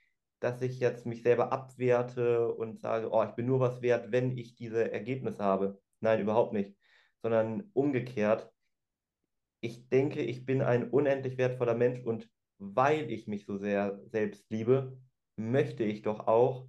dass 0.41 0.61
ich 0.63 0.81
jetzt 0.81 1.07
mich 1.07 1.23
selber 1.23 1.53
abwerte 1.53 2.53
und 2.53 2.81
sage, 2.81 3.11
oh, 3.11 3.23
ich 3.23 3.33
bin 3.33 3.47
nur 3.47 3.61
was 3.61 3.83
wert, 3.83 4.13
wenn 4.13 4.37
ich 4.37 4.57
diese 4.57 4.91
Ergebnisse 4.91 5.43
habe. 5.43 5.81
Nein, 6.01 6.21
überhaupt 6.21 6.53
nicht. 6.53 6.77
Sondern 7.23 7.71
umgekehrt, 7.73 8.51
ich 9.61 9.89
denke, 9.89 10.23
ich 10.23 10.47
bin 10.47 10.63
ein 10.63 10.91
unendlich 10.91 11.37
wertvoller 11.37 11.75
Mensch 11.75 12.01
und 12.01 12.31
weil 12.59 13.11
ich 13.11 13.27
mich 13.27 13.45
so 13.45 13.57
sehr 13.57 14.01
selbst 14.07 14.51
liebe, 14.51 14.99
möchte 15.37 15.85
ich 15.85 16.03
doch 16.03 16.27
auch, 16.27 16.69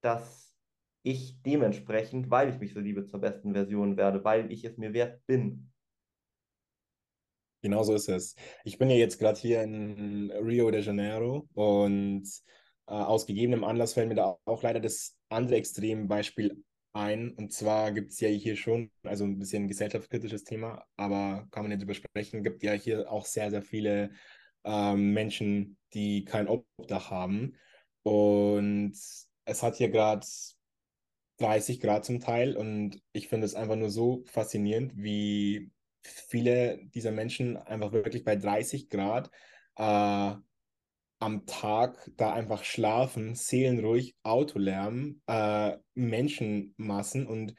dass 0.00 0.54
ich 1.02 1.40
dementsprechend, 1.42 2.30
weil 2.30 2.48
ich 2.50 2.58
mich 2.58 2.72
so 2.72 2.80
liebe, 2.80 3.04
zur 3.04 3.20
besten 3.20 3.52
Version 3.52 3.96
werde, 3.96 4.24
weil 4.24 4.50
ich 4.50 4.64
es 4.64 4.76
mir 4.76 4.92
wert 4.92 5.24
bin. 5.26 5.72
Genau 7.66 7.82
so 7.82 7.94
ist 7.94 8.08
es. 8.08 8.36
Ich 8.62 8.78
bin 8.78 8.88
ja 8.90 8.94
jetzt 8.94 9.18
gerade 9.18 9.40
hier 9.40 9.60
in 9.64 10.30
Rio 10.30 10.70
de 10.70 10.82
Janeiro 10.82 11.48
und 11.54 12.22
äh, 12.86 12.92
aus 12.92 13.26
gegebenem 13.26 13.64
Anlass 13.64 13.94
fällt 13.94 14.08
mir 14.08 14.14
da 14.14 14.38
auch 14.44 14.62
leider 14.62 14.78
das 14.78 15.16
andere 15.30 15.56
Extrembeispiel 15.56 16.62
ein. 16.92 17.32
Und 17.32 17.52
zwar 17.52 17.90
gibt 17.90 18.12
es 18.12 18.20
ja 18.20 18.28
hier 18.28 18.54
schon, 18.54 18.92
also 19.02 19.24
ein 19.24 19.40
bisschen 19.40 19.66
gesellschaftskritisches 19.66 20.44
Thema, 20.44 20.84
aber 20.96 21.48
kann 21.50 21.64
man 21.64 21.70
nicht 21.70 21.82
drüber 21.82 21.94
sprechen, 21.94 22.44
gibt 22.44 22.62
ja 22.62 22.70
hier 22.74 23.10
auch 23.10 23.26
sehr, 23.26 23.50
sehr 23.50 23.62
viele 23.62 24.10
ähm, 24.62 25.12
Menschen, 25.12 25.76
die 25.92 26.24
kein 26.24 26.46
Obdach 26.46 27.10
haben. 27.10 27.56
Und 28.04 28.92
es 29.44 29.62
hat 29.64 29.74
hier 29.74 29.88
gerade 29.88 30.24
30 31.38 31.80
Grad 31.80 32.04
zum 32.04 32.20
Teil 32.20 32.56
und 32.56 33.02
ich 33.12 33.26
finde 33.26 33.44
es 33.44 33.56
einfach 33.56 33.74
nur 33.74 33.90
so 33.90 34.22
faszinierend, 34.26 34.92
wie 34.94 35.72
viele 36.06 36.78
dieser 36.94 37.12
Menschen 37.12 37.56
einfach 37.56 37.92
wirklich 37.92 38.24
bei 38.24 38.36
30 38.36 38.88
Grad 38.88 39.30
äh, 39.76 40.34
am 41.18 41.46
Tag 41.46 42.10
da 42.16 42.32
einfach 42.32 42.64
schlafen, 42.64 43.34
seelenruhig, 43.34 44.16
Autolärm, 44.22 45.22
äh, 45.26 45.76
Menschenmassen 45.94 47.26
und 47.26 47.54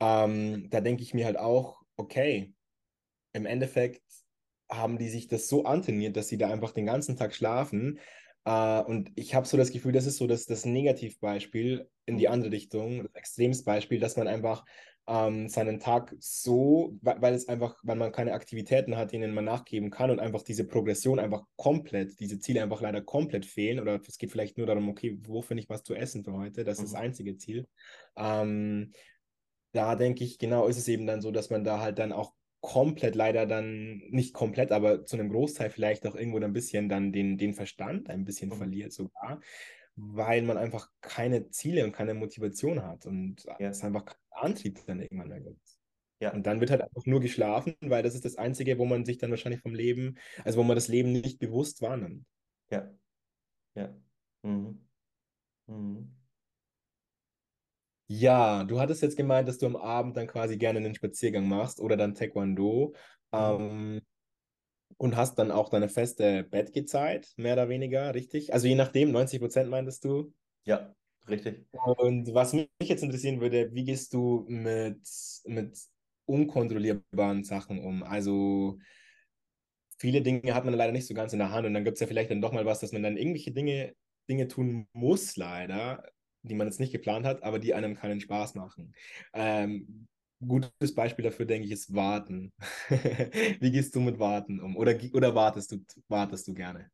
ähm, 0.00 0.68
da 0.70 0.80
denke 0.80 1.02
ich 1.02 1.14
mir 1.14 1.26
halt 1.26 1.38
auch, 1.38 1.80
okay, 1.96 2.52
im 3.32 3.46
Endeffekt 3.46 4.02
haben 4.70 4.98
die 4.98 5.08
sich 5.08 5.28
das 5.28 5.48
so 5.48 5.64
antrainiert, 5.64 6.16
dass 6.16 6.28
sie 6.28 6.38
da 6.38 6.48
einfach 6.48 6.72
den 6.72 6.86
ganzen 6.86 7.16
Tag 7.16 7.34
schlafen. 7.34 8.00
Äh, 8.44 8.80
und 8.80 9.12
ich 9.14 9.34
habe 9.34 9.46
so 9.46 9.56
das 9.56 9.70
Gefühl, 9.70 9.92
das 9.92 10.06
ist 10.06 10.16
so 10.16 10.26
das, 10.26 10.46
das 10.46 10.64
Negativbeispiel 10.64 11.88
in 12.06 12.18
die 12.18 12.28
andere 12.28 12.50
Richtung, 12.50 13.04
das 13.04 13.14
Extremsbeispiel, 13.14 14.00
dass 14.00 14.16
man 14.16 14.28
einfach 14.28 14.64
ähm, 15.06 15.48
seinen 15.48 15.80
Tag 15.80 16.14
so, 16.20 16.96
weil, 17.02 17.34
es 17.34 17.48
einfach, 17.48 17.80
weil 17.82 17.96
man 17.96 18.12
keine 18.12 18.32
Aktivitäten 18.34 18.96
hat, 18.96 19.12
denen 19.12 19.34
man 19.34 19.44
nachgeben 19.44 19.90
kann 19.90 20.10
und 20.10 20.20
einfach 20.20 20.42
diese 20.42 20.66
Progression 20.66 21.18
einfach 21.18 21.44
komplett, 21.56 22.20
diese 22.20 22.38
Ziele 22.38 22.62
einfach 22.62 22.80
leider 22.80 23.02
komplett 23.02 23.44
fehlen. 23.46 23.80
Oder 23.80 24.00
es 24.06 24.18
geht 24.18 24.30
vielleicht 24.30 24.58
nur 24.58 24.66
darum, 24.66 24.88
okay, 24.88 25.18
wo 25.22 25.42
finde 25.42 25.62
ich 25.62 25.68
was 25.68 25.82
zu 25.82 25.94
essen 25.94 26.24
für 26.24 26.32
heute? 26.34 26.64
Das 26.64 26.78
ist 26.78 26.92
das 26.92 26.92
Mhm. 26.92 27.06
einzige 27.06 27.36
Ziel. 27.36 27.68
Ähm, 28.16 28.92
da 29.72 29.96
denke 29.96 30.24
ich, 30.24 30.38
genau 30.38 30.66
ist 30.66 30.78
es 30.78 30.88
eben 30.88 31.06
dann 31.06 31.22
so, 31.22 31.30
dass 31.30 31.50
man 31.50 31.64
da 31.64 31.80
halt 31.80 31.98
dann 31.98 32.12
auch 32.12 32.34
komplett 32.60 33.16
leider 33.16 33.44
dann, 33.46 34.02
nicht 34.10 34.34
komplett, 34.34 34.70
aber 34.70 35.04
zu 35.04 35.16
einem 35.16 35.30
Großteil 35.30 35.70
vielleicht 35.70 36.06
auch 36.06 36.14
irgendwo 36.14 36.38
ein 36.38 36.52
bisschen 36.52 36.88
dann 36.88 37.12
den, 37.12 37.36
den 37.38 37.54
Verstand 37.54 38.08
ein 38.08 38.24
bisschen 38.24 38.50
Mhm. 38.50 38.54
verliert 38.54 38.92
sogar, 38.92 39.40
weil 39.96 40.42
man 40.42 40.56
einfach 40.58 40.90
keine 41.00 41.50
Ziele 41.50 41.84
und 41.84 41.92
keine 41.92 42.14
Motivation 42.14 42.82
hat 42.84 43.06
und 43.06 43.46
Ja, 43.58 43.70
es 43.70 43.82
einfach 43.84 44.04
keinen 44.06 44.18
Antrieb 44.30 44.84
dann 44.86 45.00
irgendwann 45.00 45.28
mehr 45.28 45.40
gibt. 45.40 45.78
ja, 46.20 46.32
Und 46.32 46.46
dann 46.46 46.60
wird 46.60 46.70
halt 46.70 46.82
einfach 46.82 47.06
nur 47.06 47.20
geschlafen, 47.20 47.76
weil 47.82 48.02
das 48.02 48.14
ist 48.14 48.24
das 48.24 48.36
Einzige, 48.36 48.78
wo 48.78 48.86
man 48.86 49.04
sich 49.04 49.18
dann 49.18 49.30
wahrscheinlich 49.30 49.62
vom 49.62 49.74
Leben, 49.74 50.18
also 50.44 50.58
wo 50.60 50.64
man 50.64 50.76
das 50.76 50.88
Leben 50.88 51.12
nicht 51.12 51.38
bewusst 51.40 51.82
wahrnimmt. 51.82 52.26
ja, 52.70 52.94
ja. 53.74 53.96
Mhm. 54.42 54.88
Mhm. 55.68 56.16
Ja, 58.08 58.64
du 58.64 58.78
hattest 58.80 59.02
jetzt 59.02 59.16
gemeint, 59.16 59.48
dass 59.48 59.58
du 59.58 59.66
am 59.66 59.76
Abend 59.76 60.16
dann 60.16 60.26
quasi 60.26 60.58
gerne 60.58 60.78
einen 60.80 60.94
Spaziergang 60.94 61.48
machst 61.48 61.80
oder 61.80 61.96
dann 61.96 62.14
Taekwondo. 62.14 62.94
Mhm. 63.32 63.62
Ähm, 63.62 64.00
und 65.02 65.16
hast 65.16 65.36
dann 65.36 65.50
auch 65.50 65.68
deine 65.68 65.88
feste 65.88 66.44
Bettgehzeit, 66.44 67.32
mehr 67.36 67.54
oder 67.54 67.68
weniger, 67.68 68.14
richtig? 68.14 68.54
Also 68.54 68.68
je 68.68 68.76
nachdem, 68.76 69.10
90 69.10 69.40
Prozent 69.40 69.68
meintest 69.68 70.04
du. 70.04 70.32
Ja, 70.64 70.94
richtig. 71.28 71.66
Und 71.72 72.32
was 72.32 72.52
mich 72.52 72.68
jetzt 72.84 73.02
interessieren 73.02 73.40
würde, 73.40 73.74
wie 73.74 73.82
gehst 73.82 74.14
du 74.14 74.44
mit, 74.46 75.00
mit 75.44 75.76
unkontrollierbaren 76.26 77.42
Sachen 77.42 77.80
um? 77.80 78.04
Also 78.04 78.78
viele 79.98 80.22
Dinge 80.22 80.54
hat 80.54 80.64
man 80.64 80.74
leider 80.74 80.92
nicht 80.92 81.08
so 81.08 81.14
ganz 81.14 81.32
in 81.32 81.40
der 81.40 81.50
Hand 81.50 81.66
und 81.66 81.74
dann 81.74 81.82
gibt 81.82 81.96
es 81.96 82.00
ja 82.00 82.06
vielleicht 82.06 82.30
dann 82.30 82.40
doch 82.40 82.52
mal 82.52 82.64
was, 82.64 82.78
dass 82.78 82.92
man 82.92 83.02
dann 83.02 83.16
irgendwelche 83.16 83.50
Dinge, 83.50 83.96
Dinge 84.30 84.46
tun 84.46 84.86
muss, 84.92 85.34
leider, 85.34 86.04
die 86.42 86.54
man 86.54 86.68
jetzt 86.68 86.78
nicht 86.78 86.92
geplant 86.92 87.26
hat, 87.26 87.42
aber 87.42 87.58
die 87.58 87.74
einem 87.74 87.96
keinen 87.96 88.20
Spaß 88.20 88.54
machen. 88.54 88.94
Ähm, 89.32 90.06
gutes 90.46 90.94
Beispiel 90.94 91.24
dafür, 91.24 91.46
denke 91.46 91.66
ich, 91.66 91.72
ist 91.72 91.94
Warten. 91.94 92.52
Wie 93.60 93.70
gehst 93.70 93.94
du 93.94 94.00
mit 94.00 94.18
Warten 94.18 94.60
um? 94.60 94.76
Oder, 94.76 94.98
oder 95.14 95.34
wartest, 95.34 95.72
du, 95.72 95.84
wartest 96.08 96.48
du 96.48 96.54
gerne? 96.54 96.90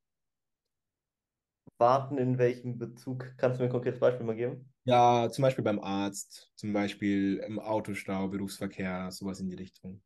Warten 1.79 2.19
in 2.19 2.39
welchem 2.39 2.79
Bezug? 2.79 3.35
Kannst 3.37 3.59
du 3.59 3.65
mir 3.65 3.69
ein 3.69 3.73
konkretes 3.73 3.99
Beispiel 3.99 4.25
mal 4.25 4.37
geben? 4.37 4.73
Ja, 4.85 5.29
zum 5.31 5.43
Beispiel 5.43 5.63
beim 5.65 5.79
Arzt, 5.81 6.51
zum 6.57 6.73
Beispiel 6.73 7.37
im 7.47 7.59
Autostau, 7.61 8.27
Berufsverkehr, 8.29 9.11
sowas 9.13 9.39
in 9.41 9.49
die 9.49 9.55
Richtung. 9.57 10.03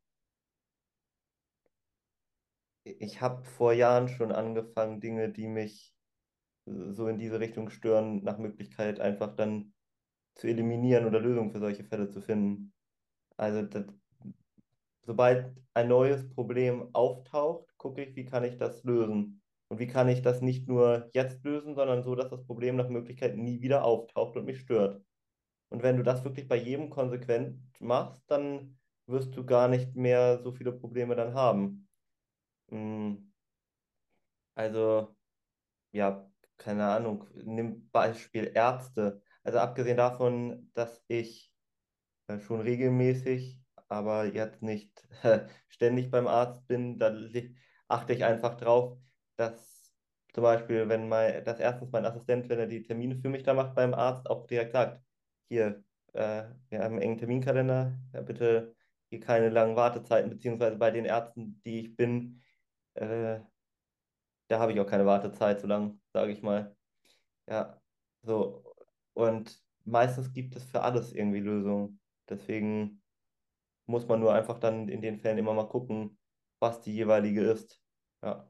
Ich 2.85 3.19
habe 3.21 3.43
vor 3.43 3.73
Jahren 3.73 4.07
schon 4.07 4.31
angefangen, 4.31 5.01
Dinge, 5.01 5.29
die 5.29 5.47
mich 5.47 5.93
so 6.65 7.07
in 7.07 7.17
diese 7.19 7.39
Richtung 7.39 7.69
stören, 7.69 8.23
nach 8.23 8.37
Möglichkeit 8.39 8.99
einfach 8.99 9.35
dann 9.35 9.73
zu 10.35 10.47
eliminieren 10.47 11.05
oder 11.05 11.19
Lösungen 11.21 11.51
für 11.51 11.59
solche 11.59 11.85
Fälle 11.85 12.09
zu 12.09 12.21
finden. 12.21 12.72
Also 13.37 13.63
das, 13.63 13.85
sobald 15.05 15.55
ein 15.73 15.87
neues 15.87 16.29
Problem 16.29 16.89
auftaucht, 16.93 17.77
gucke 17.77 18.03
ich, 18.03 18.15
wie 18.15 18.25
kann 18.25 18.43
ich 18.43 18.57
das 18.57 18.83
lösen. 18.83 19.41
Und 19.69 19.79
wie 19.79 19.87
kann 19.87 20.07
ich 20.09 20.21
das 20.21 20.41
nicht 20.41 20.67
nur 20.67 21.09
jetzt 21.13 21.43
lösen, 21.43 21.75
sondern 21.75 22.03
so, 22.03 22.15
dass 22.15 22.29
das 22.29 22.45
Problem 22.45 22.75
nach 22.75 22.89
Möglichkeit 22.89 23.37
nie 23.37 23.61
wieder 23.61 23.83
auftaucht 23.83 24.35
und 24.37 24.45
mich 24.45 24.59
stört. 24.61 25.03
Und 25.69 25.81
wenn 25.83 25.97
du 25.97 26.03
das 26.03 26.23
wirklich 26.23 26.47
bei 26.47 26.57
jedem 26.57 26.89
konsequent 26.91 27.59
machst, 27.79 28.23
dann 28.27 28.79
wirst 29.07 29.35
du 29.35 29.45
gar 29.45 29.67
nicht 29.67 29.95
mehr 29.95 30.39
so 30.43 30.51
viele 30.51 30.71
Probleme 30.71 31.15
dann 31.15 31.33
haben. 31.33 31.89
Hm. 32.69 33.33
Also, 34.55 35.15
ja, 35.91 36.31
keine 36.57 36.85
Ahnung, 36.87 37.27
nimm 37.35 37.89
Beispiel 37.91 38.51
Ärzte. 38.55 39.21
Also 39.43 39.59
abgesehen 39.59 39.97
davon, 39.97 40.71
dass 40.73 41.03
ich 41.07 41.52
schon 42.39 42.61
regelmäßig, 42.61 43.61
aber 43.89 44.25
jetzt 44.25 44.61
nicht 44.61 45.07
ständig 45.67 46.11
beim 46.11 46.27
Arzt 46.27 46.67
bin, 46.67 46.97
da 46.99 47.15
achte 47.87 48.13
ich 48.13 48.23
einfach 48.23 48.55
drauf, 48.55 48.97
dass 49.35 49.91
zum 50.33 50.43
Beispiel, 50.43 50.89
wenn 50.89 51.09
mein, 51.09 51.43
dass 51.45 51.59
erstens 51.59 51.91
mein 51.91 52.05
Assistent, 52.05 52.49
wenn 52.49 52.59
er 52.59 52.67
die 52.67 52.83
Termine 52.83 53.15
für 53.17 53.29
mich 53.29 53.43
da 53.43 53.53
macht 53.53 53.75
beim 53.75 53.93
Arzt, 53.93 54.29
auch 54.29 54.47
direkt 54.47 54.73
sagt, 54.73 55.03
hier, 55.47 55.83
äh, 56.13 56.45
wir 56.69 56.79
haben 56.79 56.93
einen 56.93 57.01
engen 57.01 57.17
Terminkalender, 57.17 57.99
ja, 58.13 58.21
bitte 58.21 58.75
hier 59.09 59.19
keine 59.19 59.49
langen 59.49 59.75
Wartezeiten, 59.75 60.29
beziehungsweise 60.31 60.77
bei 60.77 60.89
den 60.91 61.05
Ärzten, 61.05 61.61
die 61.65 61.81
ich 61.81 61.95
bin, 61.95 62.41
äh, 62.95 63.39
da 64.47 64.59
habe 64.59 64.73
ich 64.73 64.79
auch 64.79 64.87
keine 64.87 65.05
Wartezeit 65.05 65.61
so 65.61 65.67
lang, 65.67 66.01
sage 66.13 66.31
ich 66.31 66.41
mal. 66.41 66.75
Ja, 67.47 67.81
so. 68.23 68.63
Und 69.13 69.61
meistens 69.85 70.33
gibt 70.33 70.55
es 70.55 70.63
für 70.63 70.81
alles 70.81 71.13
irgendwie 71.13 71.39
Lösungen. 71.39 71.99
Deswegen 72.29 73.01
muss 73.85 74.07
man 74.07 74.19
nur 74.19 74.33
einfach 74.33 74.59
dann 74.59 74.87
in 74.87 75.01
den 75.01 75.19
Fällen 75.19 75.37
immer 75.37 75.53
mal 75.53 75.67
gucken, 75.67 76.17
was 76.59 76.81
die 76.81 76.93
jeweilige 76.93 77.41
ist. 77.41 77.81
Ja. 78.21 78.49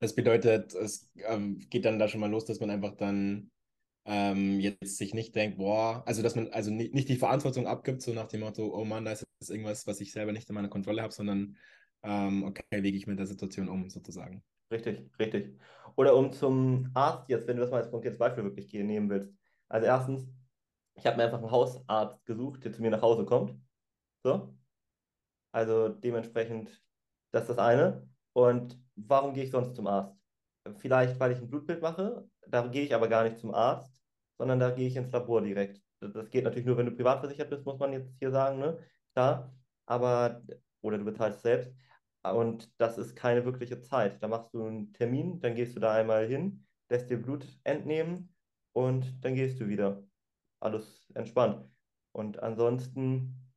Das 0.00 0.14
bedeutet, 0.14 0.74
es 0.74 1.12
ähm, 1.26 1.60
geht 1.70 1.84
dann 1.84 1.98
da 1.98 2.08
schon 2.08 2.20
mal 2.20 2.30
los, 2.30 2.44
dass 2.44 2.58
man 2.58 2.70
einfach 2.70 2.96
dann 2.96 3.52
ähm, 4.04 4.58
jetzt 4.58 4.96
sich 4.96 5.14
nicht 5.14 5.34
denkt, 5.36 5.58
boah, 5.58 6.02
also 6.06 6.22
dass 6.22 6.34
man 6.34 6.48
also 6.48 6.72
nicht, 6.72 6.92
nicht 6.92 7.08
die 7.08 7.16
Verantwortung 7.16 7.68
abgibt, 7.68 8.02
so 8.02 8.12
nach 8.12 8.26
dem 8.26 8.40
Motto, 8.40 8.74
oh 8.74 8.84
Mann, 8.84 9.04
da 9.04 9.12
ist 9.12 9.24
jetzt 9.40 9.50
irgendwas, 9.50 9.86
was 9.86 10.00
ich 10.00 10.12
selber 10.12 10.32
nicht 10.32 10.48
in 10.48 10.56
meiner 10.56 10.68
Kontrolle 10.68 11.02
habe, 11.02 11.12
sondern 11.12 11.56
ähm, 12.02 12.42
okay, 12.42 12.64
wie 12.70 12.90
gehe 12.90 12.98
ich 12.98 13.06
mit 13.06 13.20
der 13.20 13.26
Situation 13.26 13.68
um, 13.68 13.88
sozusagen. 13.90 14.42
Richtig, 14.72 15.08
richtig. 15.18 15.56
Oder 15.94 16.16
um 16.16 16.32
zum 16.32 16.90
Arzt 16.94 17.28
jetzt, 17.28 17.46
wenn 17.46 17.56
du 17.56 17.62
das 17.62 17.70
mal 17.70 17.82
als 17.82 17.90
konkretes 17.90 18.18
Beispiel 18.18 18.42
wirklich 18.42 18.72
nehmen 18.72 19.08
willst. 19.08 19.32
Also 19.68 19.86
erstens, 19.86 20.26
ich 20.94 21.06
habe 21.06 21.16
mir 21.16 21.24
einfach 21.24 21.38
einen 21.38 21.50
Hausarzt 21.50 22.24
gesucht, 22.26 22.64
der 22.64 22.72
zu 22.72 22.82
mir 22.82 22.90
nach 22.90 23.02
Hause 23.02 23.24
kommt. 23.24 23.58
So. 24.24 24.56
Also 25.52 25.88
dementsprechend, 25.88 26.82
das 27.32 27.42
ist 27.42 27.50
das 27.50 27.58
eine. 27.58 28.08
Und 28.32 28.78
warum 28.96 29.34
gehe 29.34 29.44
ich 29.44 29.50
sonst 29.50 29.74
zum 29.74 29.86
Arzt? 29.86 30.16
Vielleicht, 30.78 31.18
weil 31.18 31.32
ich 31.32 31.38
ein 31.38 31.50
Blutbild 31.50 31.82
mache, 31.82 32.28
da 32.46 32.66
gehe 32.68 32.84
ich 32.84 32.94
aber 32.94 33.08
gar 33.08 33.24
nicht 33.24 33.38
zum 33.38 33.52
Arzt, 33.52 34.00
sondern 34.38 34.60
da 34.60 34.70
gehe 34.70 34.88
ich 34.88 34.96
ins 34.96 35.10
Labor 35.12 35.42
direkt. 35.42 35.82
Das 36.00 36.30
geht 36.30 36.44
natürlich 36.44 36.66
nur, 36.66 36.76
wenn 36.76 36.86
du 36.86 36.96
privat 36.96 37.20
versichert 37.20 37.50
bist, 37.50 37.64
muss 37.64 37.78
man 37.78 37.92
jetzt 37.92 38.12
hier 38.18 38.30
sagen, 38.30 38.58
ne? 38.58 38.78
Klar. 39.14 39.54
Aber, 39.86 40.42
oder 40.80 40.98
du 40.98 41.04
bezahlst 41.04 41.38
es 41.38 41.42
selbst. 41.42 41.74
Und 42.22 42.72
das 42.80 42.98
ist 42.98 43.16
keine 43.16 43.44
wirkliche 43.44 43.80
Zeit. 43.80 44.22
Da 44.22 44.28
machst 44.28 44.54
du 44.54 44.64
einen 44.64 44.92
Termin, 44.92 45.40
dann 45.40 45.54
gehst 45.54 45.74
du 45.76 45.80
da 45.80 45.92
einmal 45.92 46.26
hin, 46.26 46.66
lässt 46.88 47.10
dir 47.10 47.20
Blut 47.20 47.46
entnehmen 47.64 48.34
und 48.72 49.24
dann 49.24 49.34
gehst 49.34 49.60
du 49.60 49.68
wieder. 49.68 50.02
Alles 50.62 51.10
entspannt. 51.14 51.68
Und 52.12 52.42
ansonsten, 52.42 53.52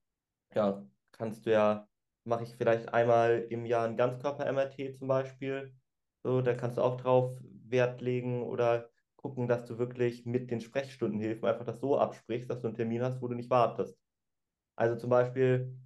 ja, 0.53 0.85
kannst 1.11 1.45
du 1.45 1.51
ja, 1.51 1.87
mache 2.25 2.43
ich 2.43 2.55
vielleicht 2.55 2.93
einmal 2.93 3.47
im 3.49 3.65
Jahr 3.65 3.87
ein 3.87 3.97
Ganzkörper-MRT 3.97 4.97
zum 4.97 5.07
Beispiel. 5.07 5.75
So, 6.23 6.41
da 6.41 6.55
kannst 6.55 6.77
du 6.77 6.81
auch 6.81 6.97
drauf 6.97 7.39
Wert 7.43 8.01
legen 8.01 8.43
oder 8.43 8.89
gucken, 9.17 9.47
dass 9.47 9.65
du 9.65 9.77
wirklich 9.77 10.25
mit 10.25 10.51
den 10.51 10.61
Sprechstundenhilfen 10.61 11.47
einfach 11.47 11.65
das 11.65 11.79
so 11.79 11.97
absprichst, 11.97 12.49
dass 12.49 12.61
du 12.61 12.67
einen 12.67 12.75
Termin 12.75 13.01
hast, 13.03 13.21
wo 13.21 13.27
du 13.27 13.35
nicht 13.35 13.49
wartest. 13.49 13.97
Also 14.75 14.97
zum 14.97 15.09
Beispiel 15.09 15.77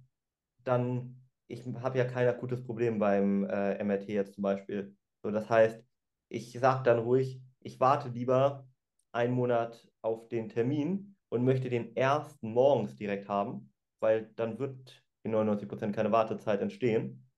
dann 0.64 1.16
ich 1.48 1.66
habe 1.66 1.98
ja 1.98 2.04
kein 2.04 2.28
akutes 2.28 2.64
Problem 2.64 2.98
beim 3.00 3.44
äh, 3.44 3.74
MRT 3.78 4.12
jetzt 4.12 4.34
zum 4.34 4.42
Beispiel. 4.42 4.96
So, 5.22 5.32
das 5.32 5.50
heißt, 5.50 5.84
ich 6.28 6.52
sage 6.52 6.84
dann 6.84 7.00
ruhig, 7.00 7.42
ich 7.60 7.80
warte 7.80 8.08
lieber 8.08 8.68
einen 9.12 9.34
Monat 9.34 9.89
auf 10.02 10.28
den 10.28 10.48
Termin 10.48 11.16
und 11.28 11.44
möchte 11.44 11.70
den 11.70 11.96
ersten 11.96 12.52
morgens 12.52 12.96
direkt 12.96 13.28
haben, 13.28 13.72
weil 14.00 14.30
dann 14.36 14.58
wird 14.58 15.04
in 15.22 15.32
99% 15.32 15.92
keine 15.92 16.12
Wartezeit 16.12 16.60
entstehen, 16.60 17.28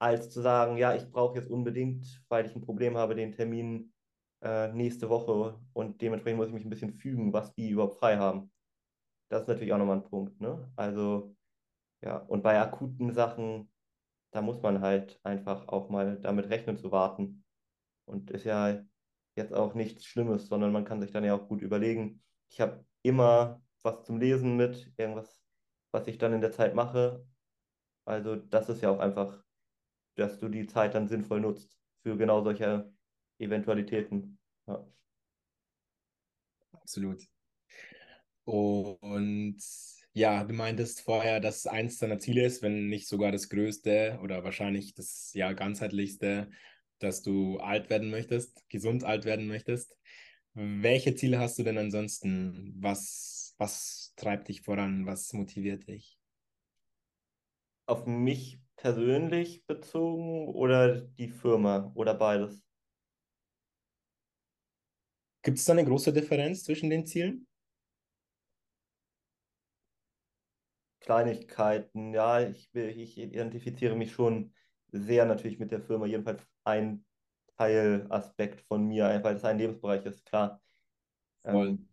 als 0.00 0.30
zu 0.30 0.40
sagen, 0.40 0.76
ja, 0.76 0.94
ich 0.94 1.10
brauche 1.10 1.36
jetzt 1.36 1.50
unbedingt, 1.50 2.22
weil 2.28 2.46
ich 2.46 2.54
ein 2.54 2.62
Problem 2.62 2.96
habe, 2.96 3.14
den 3.14 3.32
Termin 3.32 3.92
äh, 4.42 4.72
nächste 4.72 5.08
Woche 5.08 5.60
und 5.72 6.00
dementsprechend 6.00 6.38
muss 6.38 6.48
ich 6.48 6.54
mich 6.54 6.64
ein 6.64 6.70
bisschen 6.70 6.92
fügen, 6.92 7.32
was 7.32 7.54
die 7.54 7.70
überhaupt 7.70 7.98
frei 7.98 8.16
haben. 8.18 8.50
Das 9.30 9.42
ist 9.42 9.48
natürlich 9.48 9.72
auch 9.72 9.78
nochmal 9.78 9.98
ein 9.98 10.04
Punkt. 10.04 10.40
Ne? 10.40 10.70
Also 10.76 11.34
ja, 12.02 12.18
und 12.18 12.42
bei 12.42 12.60
akuten 12.60 13.12
Sachen, 13.12 13.72
da 14.32 14.42
muss 14.42 14.60
man 14.60 14.80
halt 14.80 15.18
einfach 15.22 15.68
auch 15.68 15.88
mal 15.88 16.20
damit 16.20 16.50
rechnen 16.50 16.76
zu 16.76 16.92
warten. 16.92 17.44
Und 18.06 18.30
ist 18.30 18.44
ja 18.44 18.84
jetzt 19.36 19.52
auch 19.52 19.74
nichts 19.74 20.04
Schlimmes, 20.04 20.46
sondern 20.48 20.72
man 20.72 20.84
kann 20.84 21.00
sich 21.00 21.10
dann 21.10 21.24
ja 21.24 21.34
auch 21.34 21.48
gut 21.48 21.62
überlegen. 21.62 22.22
Ich 22.50 22.60
habe 22.60 22.84
immer 23.02 23.62
was 23.82 24.04
zum 24.04 24.18
Lesen 24.18 24.56
mit, 24.56 24.92
irgendwas, 24.96 25.42
was 25.90 26.06
ich 26.06 26.18
dann 26.18 26.32
in 26.32 26.40
der 26.40 26.52
Zeit 26.52 26.74
mache. 26.74 27.26
Also 28.06 28.36
das 28.36 28.68
ist 28.68 28.82
ja 28.82 28.90
auch 28.90 28.98
einfach, 28.98 29.42
dass 30.16 30.38
du 30.38 30.48
die 30.48 30.66
Zeit 30.66 30.94
dann 30.94 31.08
sinnvoll 31.08 31.40
nutzt 31.40 31.78
für 32.02 32.16
genau 32.16 32.42
solche 32.42 32.92
Eventualitäten. 33.38 34.38
Ja. 34.66 34.86
Absolut. 36.72 37.26
Und 38.44 39.56
ja, 40.12 40.44
du 40.44 40.54
meintest 40.54 41.00
vorher, 41.00 41.40
dass 41.40 41.66
eins 41.66 41.98
deiner 41.98 42.18
Ziele 42.18 42.44
ist, 42.44 42.62
wenn 42.62 42.88
nicht 42.88 43.08
sogar 43.08 43.32
das 43.32 43.48
größte 43.48 44.18
oder 44.22 44.44
wahrscheinlich 44.44 44.94
das 44.94 45.32
ja 45.34 45.52
ganzheitlichste, 45.52 46.50
dass 46.98 47.22
du 47.22 47.58
alt 47.58 47.90
werden 47.90 48.10
möchtest, 48.10 48.68
gesund 48.68 49.04
alt 49.04 49.24
werden 49.24 49.46
möchtest. 49.46 49.96
Welche 50.54 51.14
Ziele 51.14 51.38
hast 51.38 51.58
du 51.58 51.62
denn 51.62 51.78
ansonsten? 51.78 52.74
Was, 52.78 53.54
was 53.58 54.12
treibt 54.16 54.48
dich 54.48 54.62
voran? 54.62 55.06
Was 55.06 55.32
motiviert 55.32 55.88
dich? 55.88 56.18
Auf 57.86 58.06
mich 58.06 58.60
persönlich 58.76 59.66
bezogen 59.66 60.48
oder 60.48 61.00
die 61.00 61.28
Firma 61.28 61.90
oder 61.94 62.14
beides? 62.14 62.62
Gibt 65.42 65.58
es 65.58 65.64
da 65.64 65.72
eine 65.72 65.84
große 65.84 66.12
Differenz 66.12 66.64
zwischen 66.64 66.88
den 66.88 67.04
Zielen? 67.04 67.46
Kleinigkeiten, 71.00 72.14
ja, 72.14 72.40
ich, 72.40 72.74
ich 72.74 73.18
identifiziere 73.18 73.94
mich 73.94 74.12
schon 74.12 74.54
sehr 74.90 75.26
natürlich 75.26 75.58
mit 75.58 75.70
der 75.70 75.82
Firma, 75.82 76.06
jedenfalls 76.06 76.42
ein 76.64 77.04
Teilaspekt 77.56 78.62
von 78.62 78.86
mir, 78.86 79.20
weil 79.22 79.36
es 79.36 79.44
ein 79.44 79.58
Lebensbereich 79.58 80.04
ist, 80.06 80.24
klar. 80.24 80.60
Ähm, 81.44 81.88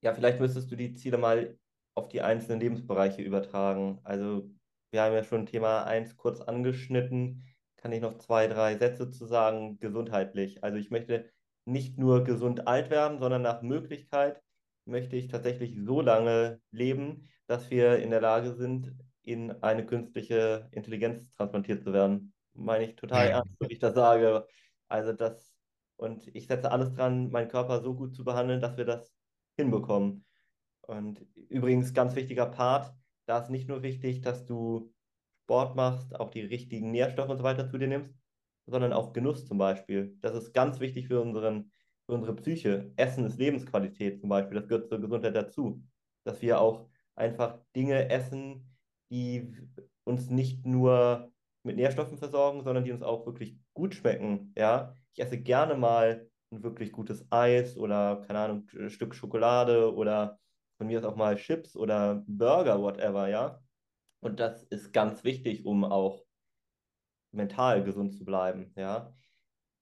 ja, 0.00 0.14
vielleicht 0.14 0.40
müsstest 0.40 0.70
du 0.70 0.76
die 0.76 0.94
Ziele 0.94 1.18
mal 1.18 1.58
auf 1.94 2.08
die 2.08 2.22
einzelnen 2.22 2.60
Lebensbereiche 2.60 3.22
übertragen. 3.22 4.00
Also 4.04 4.50
wir 4.90 5.02
haben 5.02 5.14
ja 5.14 5.24
schon 5.24 5.46
Thema 5.46 5.84
1 5.84 6.16
kurz 6.16 6.40
angeschnitten. 6.40 7.44
Kann 7.76 7.92
ich 7.92 8.00
noch 8.00 8.18
zwei, 8.18 8.46
drei 8.46 8.76
Sätze 8.76 9.10
zu 9.10 9.26
sagen, 9.26 9.78
gesundheitlich. 9.78 10.62
Also 10.64 10.78
ich 10.78 10.90
möchte 10.90 11.30
nicht 11.64 11.98
nur 11.98 12.24
gesund 12.24 12.66
alt 12.66 12.90
werden, 12.90 13.18
sondern 13.18 13.42
nach 13.42 13.62
Möglichkeit 13.62 14.40
möchte 14.84 15.16
ich 15.16 15.28
tatsächlich 15.28 15.78
so 15.84 16.00
lange 16.00 16.60
leben, 16.70 17.28
dass 17.46 17.70
wir 17.70 17.98
in 17.98 18.10
der 18.10 18.20
Lage 18.20 18.54
sind, 18.54 18.94
in 19.22 19.52
eine 19.62 19.86
künstliche 19.86 20.68
Intelligenz 20.72 21.30
transplantiert 21.32 21.82
zu 21.82 21.92
werden. 21.92 22.31
Meine 22.54 22.84
ich 22.84 22.96
total 22.96 23.28
ernst, 23.28 23.54
wenn 23.60 23.70
ich 23.70 23.78
das 23.78 23.94
sage. 23.94 24.46
Also 24.88 25.12
das, 25.12 25.54
und 25.96 26.28
ich 26.34 26.46
setze 26.46 26.70
alles 26.70 26.92
dran, 26.92 27.30
meinen 27.30 27.48
Körper 27.48 27.80
so 27.80 27.94
gut 27.94 28.14
zu 28.14 28.24
behandeln, 28.24 28.60
dass 28.60 28.76
wir 28.76 28.84
das 28.84 29.12
hinbekommen. 29.56 30.24
Und 30.82 31.24
übrigens, 31.48 31.94
ganz 31.94 32.14
wichtiger 32.14 32.46
Part, 32.46 32.92
da 33.26 33.38
ist 33.38 33.50
nicht 33.50 33.68
nur 33.68 33.82
wichtig, 33.82 34.20
dass 34.20 34.44
du 34.44 34.92
Sport 35.44 35.76
machst, 35.76 36.18
auch 36.18 36.30
die 36.30 36.42
richtigen 36.42 36.90
Nährstoffe 36.90 37.30
und 37.30 37.38
so 37.38 37.44
weiter 37.44 37.68
zu 37.68 37.78
dir 37.78 37.88
nimmst, 37.88 38.14
sondern 38.66 38.92
auch 38.92 39.12
Genuss 39.12 39.46
zum 39.46 39.58
Beispiel. 39.58 40.16
Das 40.20 40.34
ist 40.34 40.52
ganz 40.52 40.80
wichtig 40.80 41.08
für, 41.08 41.20
unseren, 41.20 41.72
für 42.06 42.12
unsere 42.12 42.34
Psyche. 42.34 42.92
Essen 42.96 43.24
ist 43.24 43.38
Lebensqualität 43.38 44.20
zum 44.20 44.28
Beispiel, 44.28 44.58
das 44.60 44.68
gehört 44.68 44.88
zur 44.88 45.00
Gesundheit 45.00 45.34
dazu. 45.34 45.82
Dass 46.24 46.40
wir 46.42 46.60
auch 46.60 46.88
einfach 47.14 47.58
Dinge 47.74 48.08
essen, 48.10 48.76
die 49.10 49.52
uns 50.04 50.30
nicht 50.30 50.64
nur 50.66 51.31
mit 51.62 51.76
Nährstoffen 51.76 52.18
versorgen, 52.18 52.62
sondern 52.62 52.84
die 52.84 52.92
uns 52.92 53.02
auch 53.02 53.26
wirklich 53.26 53.56
gut 53.74 53.94
schmecken. 53.94 54.52
Ja, 54.56 54.94
ich 55.14 55.20
esse 55.20 55.38
gerne 55.38 55.74
mal 55.76 56.28
ein 56.50 56.62
wirklich 56.62 56.92
gutes 56.92 57.26
Eis 57.30 57.76
oder 57.76 58.22
keine 58.26 58.38
Ahnung, 58.40 58.68
ein 58.78 58.90
Stück 58.90 59.14
Schokolade 59.14 59.94
oder 59.94 60.38
von 60.76 60.86
mir 60.86 60.98
ist 60.98 61.04
auch 61.04 61.16
mal 61.16 61.36
Chips 61.36 61.76
oder 61.76 62.24
Burger, 62.26 62.80
whatever, 62.80 63.28
ja. 63.28 63.62
Und 64.20 64.40
das 64.40 64.62
ist 64.64 64.92
ganz 64.92 65.24
wichtig, 65.24 65.64
um 65.64 65.84
auch 65.84 66.24
mental 67.32 67.82
gesund 67.84 68.14
zu 68.14 68.24
bleiben, 68.24 68.72
ja. 68.76 69.14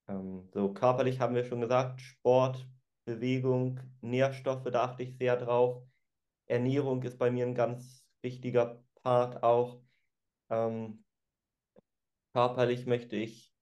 Ähm, 0.07 0.49
so 0.53 0.73
körperlich 0.73 1.19
haben 1.19 1.35
wir 1.35 1.43
schon 1.43 1.61
gesagt, 1.61 2.01
Sport, 2.01 2.67
Bewegung, 3.05 3.79
Nährstoffe, 4.01 4.63
da 4.71 4.83
achte 4.83 5.03
ich 5.03 5.17
sehr 5.17 5.37
drauf. 5.37 5.83
Ernährung 6.45 7.01
ist 7.03 7.17
bei 7.17 7.31
mir 7.31 7.45
ein 7.45 7.55
ganz 7.55 8.05
wichtiger 8.21 8.83
Part 9.03 9.43
auch. 9.43 9.81
Ähm, 10.49 11.03
körperlich 12.33 12.85
möchte 12.85 13.15
ich, 13.15 13.53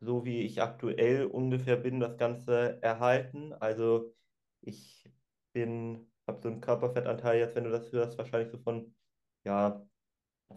so 0.00 0.24
wie 0.24 0.42
ich 0.42 0.60
aktuell 0.62 1.26
ungefähr 1.26 1.76
bin, 1.76 2.00
das 2.00 2.16
Ganze 2.16 2.82
erhalten. 2.82 3.52
Also 3.52 4.14
ich 4.60 5.08
bin, 5.52 6.10
habe 6.26 6.40
so 6.42 6.48
einen 6.48 6.60
Körperfettanteil 6.60 7.38
jetzt, 7.38 7.54
wenn 7.54 7.64
du 7.64 7.70
das 7.70 7.92
hörst, 7.92 8.18
wahrscheinlich 8.18 8.50
so 8.50 8.58
von 8.58 8.94
ja, 9.44 9.86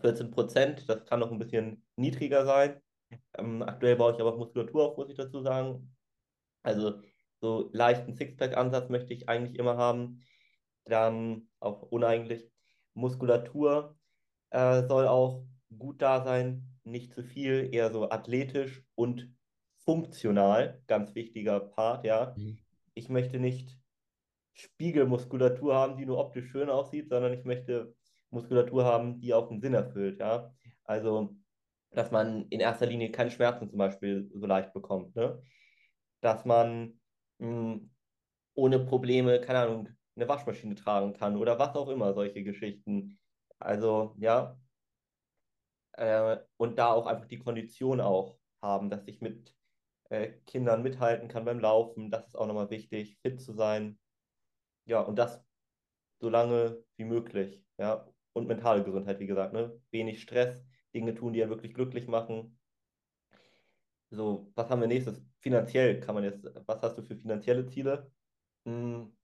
14 0.01 0.31
Prozent. 0.31 0.89
Das 0.89 1.05
kann 1.05 1.19
noch 1.19 1.31
ein 1.31 1.39
bisschen 1.39 1.85
niedriger 1.95 2.45
sein. 2.45 2.81
Ähm, 3.37 3.61
aktuell 3.61 3.95
baue 3.95 4.13
ich 4.13 4.19
aber 4.19 4.35
Muskulatur 4.35 4.83
auf, 4.83 4.97
muss 4.97 5.09
ich 5.09 5.17
dazu 5.17 5.41
sagen. 5.41 5.95
Also 6.63 7.01
so 7.41 7.69
leichten 7.73 8.15
Sixpack-Ansatz 8.15 8.89
möchte 8.89 9.13
ich 9.13 9.29
eigentlich 9.29 9.57
immer 9.57 9.77
haben. 9.77 10.23
Dann 10.85 11.47
auch 11.59 11.83
uneigentlich. 11.83 12.51
Muskulatur 12.93 13.97
äh, 14.51 14.87
soll 14.87 15.07
auch 15.07 15.45
gut 15.77 16.01
da 16.01 16.23
sein, 16.23 16.74
nicht 16.85 17.13
zu 17.13 17.23
viel, 17.23 17.69
eher 17.73 17.91
so 17.91 18.09
athletisch 18.09 18.83
und 18.95 19.33
funktional, 19.77 20.81
ganz 20.87 21.15
wichtiger 21.15 21.59
Part, 21.59 22.05
ja. 22.05 22.33
Mhm. 22.37 22.57
Ich 22.93 23.09
möchte 23.09 23.39
nicht 23.39 23.77
Spiegelmuskulatur 24.53 25.75
haben, 25.75 25.97
die 25.97 26.05
nur 26.05 26.17
optisch 26.17 26.49
schön 26.49 26.69
aussieht, 26.69 27.09
sondern 27.09 27.33
ich 27.33 27.43
möchte 27.43 27.93
Muskulatur 28.29 28.85
haben, 28.85 29.19
die 29.19 29.33
auch 29.33 29.51
einen 29.51 29.61
Sinn 29.61 29.73
erfüllt, 29.73 30.19
ja. 30.19 30.53
Also, 30.83 31.35
dass 31.91 32.11
man 32.11 32.47
in 32.49 32.59
erster 32.59 32.85
Linie 32.85 33.11
keine 33.11 33.31
Schmerzen 33.31 33.69
zum 33.69 33.77
Beispiel 33.77 34.29
so 34.33 34.45
leicht 34.45 34.73
bekommt, 34.73 35.15
ne? 35.15 35.41
Dass 36.21 36.45
man 36.45 36.99
mh, 37.39 37.73
hm, 37.73 37.91
ohne 38.53 38.79
Probleme, 38.79 39.41
keine 39.41 39.59
Ahnung, 39.59 39.89
eine 40.15 40.27
Waschmaschine 40.29 40.75
tragen 40.75 41.13
kann 41.13 41.35
oder 41.35 41.59
was 41.59 41.75
auch 41.75 41.89
immer, 41.89 42.13
solche 42.13 42.43
Geschichten. 42.43 43.19
Also, 43.59 44.15
ja. 44.19 44.57
Äh, 45.97 46.37
und 46.57 46.77
da 46.77 46.91
auch 46.93 47.07
einfach 47.07 47.27
die 47.27 47.39
Kondition 47.39 48.01
auch 48.01 48.39
haben, 48.61 48.89
dass 48.89 49.07
ich 49.07 49.21
mit 49.21 49.55
äh, 50.09 50.31
Kindern 50.45 50.83
mithalten 50.83 51.27
kann 51.29 51.45
beim 51.45 51.59
Laufen. 51.59 52.11
Das 52.11 52.27
ist 52.27 52.35
auch 52.35 52.47
nochmal 52.47 52.69
wichtig, 52.69 53.17
fit 53.21 53.41
zu 53.41 53.53
sein. 53.53 53.99
Ja, 54.85 55.01
und 55.01 55.17
das 55.17 55.43
so 56.19 56.29
lange 56.29 56.83
wie 56.97 57.05
möglich. 57.05 57.63
Ja, 57.77 58.07
und 58.33 58.47
mentale 58.47 58.83
Gesundheit, 58.83 59.19
wie 59.19 59.27
gesagt, 59.27 59.53
ne? 59.53 59.81
Wenig 59.91 60.21
Stress, 60.21 60.65
Dinge 60.93 61.15
tun, 61.15 61.33
die 61.33 61.39
ja 61.39 61.49
wirklich 61.49 61.73
glücklich 61.73 62.07
machen. 62.07 62.59
So, 64.11 64.51
was 64.55 64.69
haben 64.69 64.81
wir 64.81 64.87
nächstes? 64.87 65.21
Finanziell 65.39 65.99
kann 65.99 66.15
man 66.15 66.23
jetzt, 66.23 66.45
was 66.65 66.81
hast 66.81 66.97
du 66.97 67.03
für 67.03 67.15
finanzielle 67.15 67.65
Ziele? 67.67 68.11
Hm, 68.65 69.15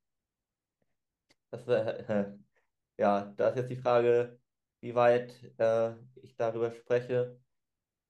das, 1.50 1.68
äh, 1.68 2.38
ja, 2.98 3.34
da 3.38 3.50
ist 3.50 3.58
jetzt 3.58 3.70
die 3.72 3.76
Frage, 3.78 4.40
wie 4.82 4.96
weit 4.96 5.34
äh, 5.58 5.94
ich 6.22 6.36
darüber 6.36 6.72
spreche. 6.72 7.40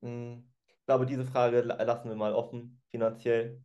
Hm, 0.01 0.51
ich 0.67 0.85
glaube, 0.85 1.05
diese 1.05 1.25
Frage 1.25 1.61
lassen 1.61 2.09
wir 2.09 2.15
mal 2.15 2.33
offen, 2.33 2.81
finanziell. 2.89 3.63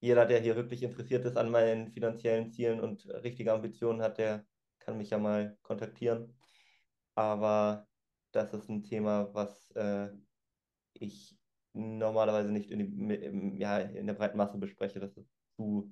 Jeder, 0.00 0.26
der 0.26 0.40
hier 0.40 0.56
wirklich 0.56 0.82
interessiert 0.82 1.24
ist 1.24 1.36
an 1.36 1.50
meinen 1.50 1.92
finanziellen 1.92 2.50
Zielen 2.50 2.80
und 2.80 3.06
richtige 3.06 3.52
Ambitionen 3.52 4.02
hat, 4.02 4.18
der 4.18 4.46
kann 4.80 4.98
mich 4.98 5.10
ja 5.10 5.18
mal 5.18 5.56
kontaktieren. 5.62 6.38
Aber 7.14 7.86
das 8.32 8.52
ist 8.52 8.68
ein 8.68 8.82
Thema, 8.82 9.32
was 9.34 9.70
äh, 9.72 10.10
ich 10.94 11.38
normalerweise 11.72 12.50
nicht 12.50 12.70
in, 12.70 12.78
die, 12.78 13.58
ja, 13.58 13.78
in 13.78 14.06
der 14.06 14.14
breiten 14.14 14.36
Masse 14.36 14.58
bespreche. 14.58 15.00
Das 15.00 15.16
ist 15.16 15.30
zu, 15.56 15.90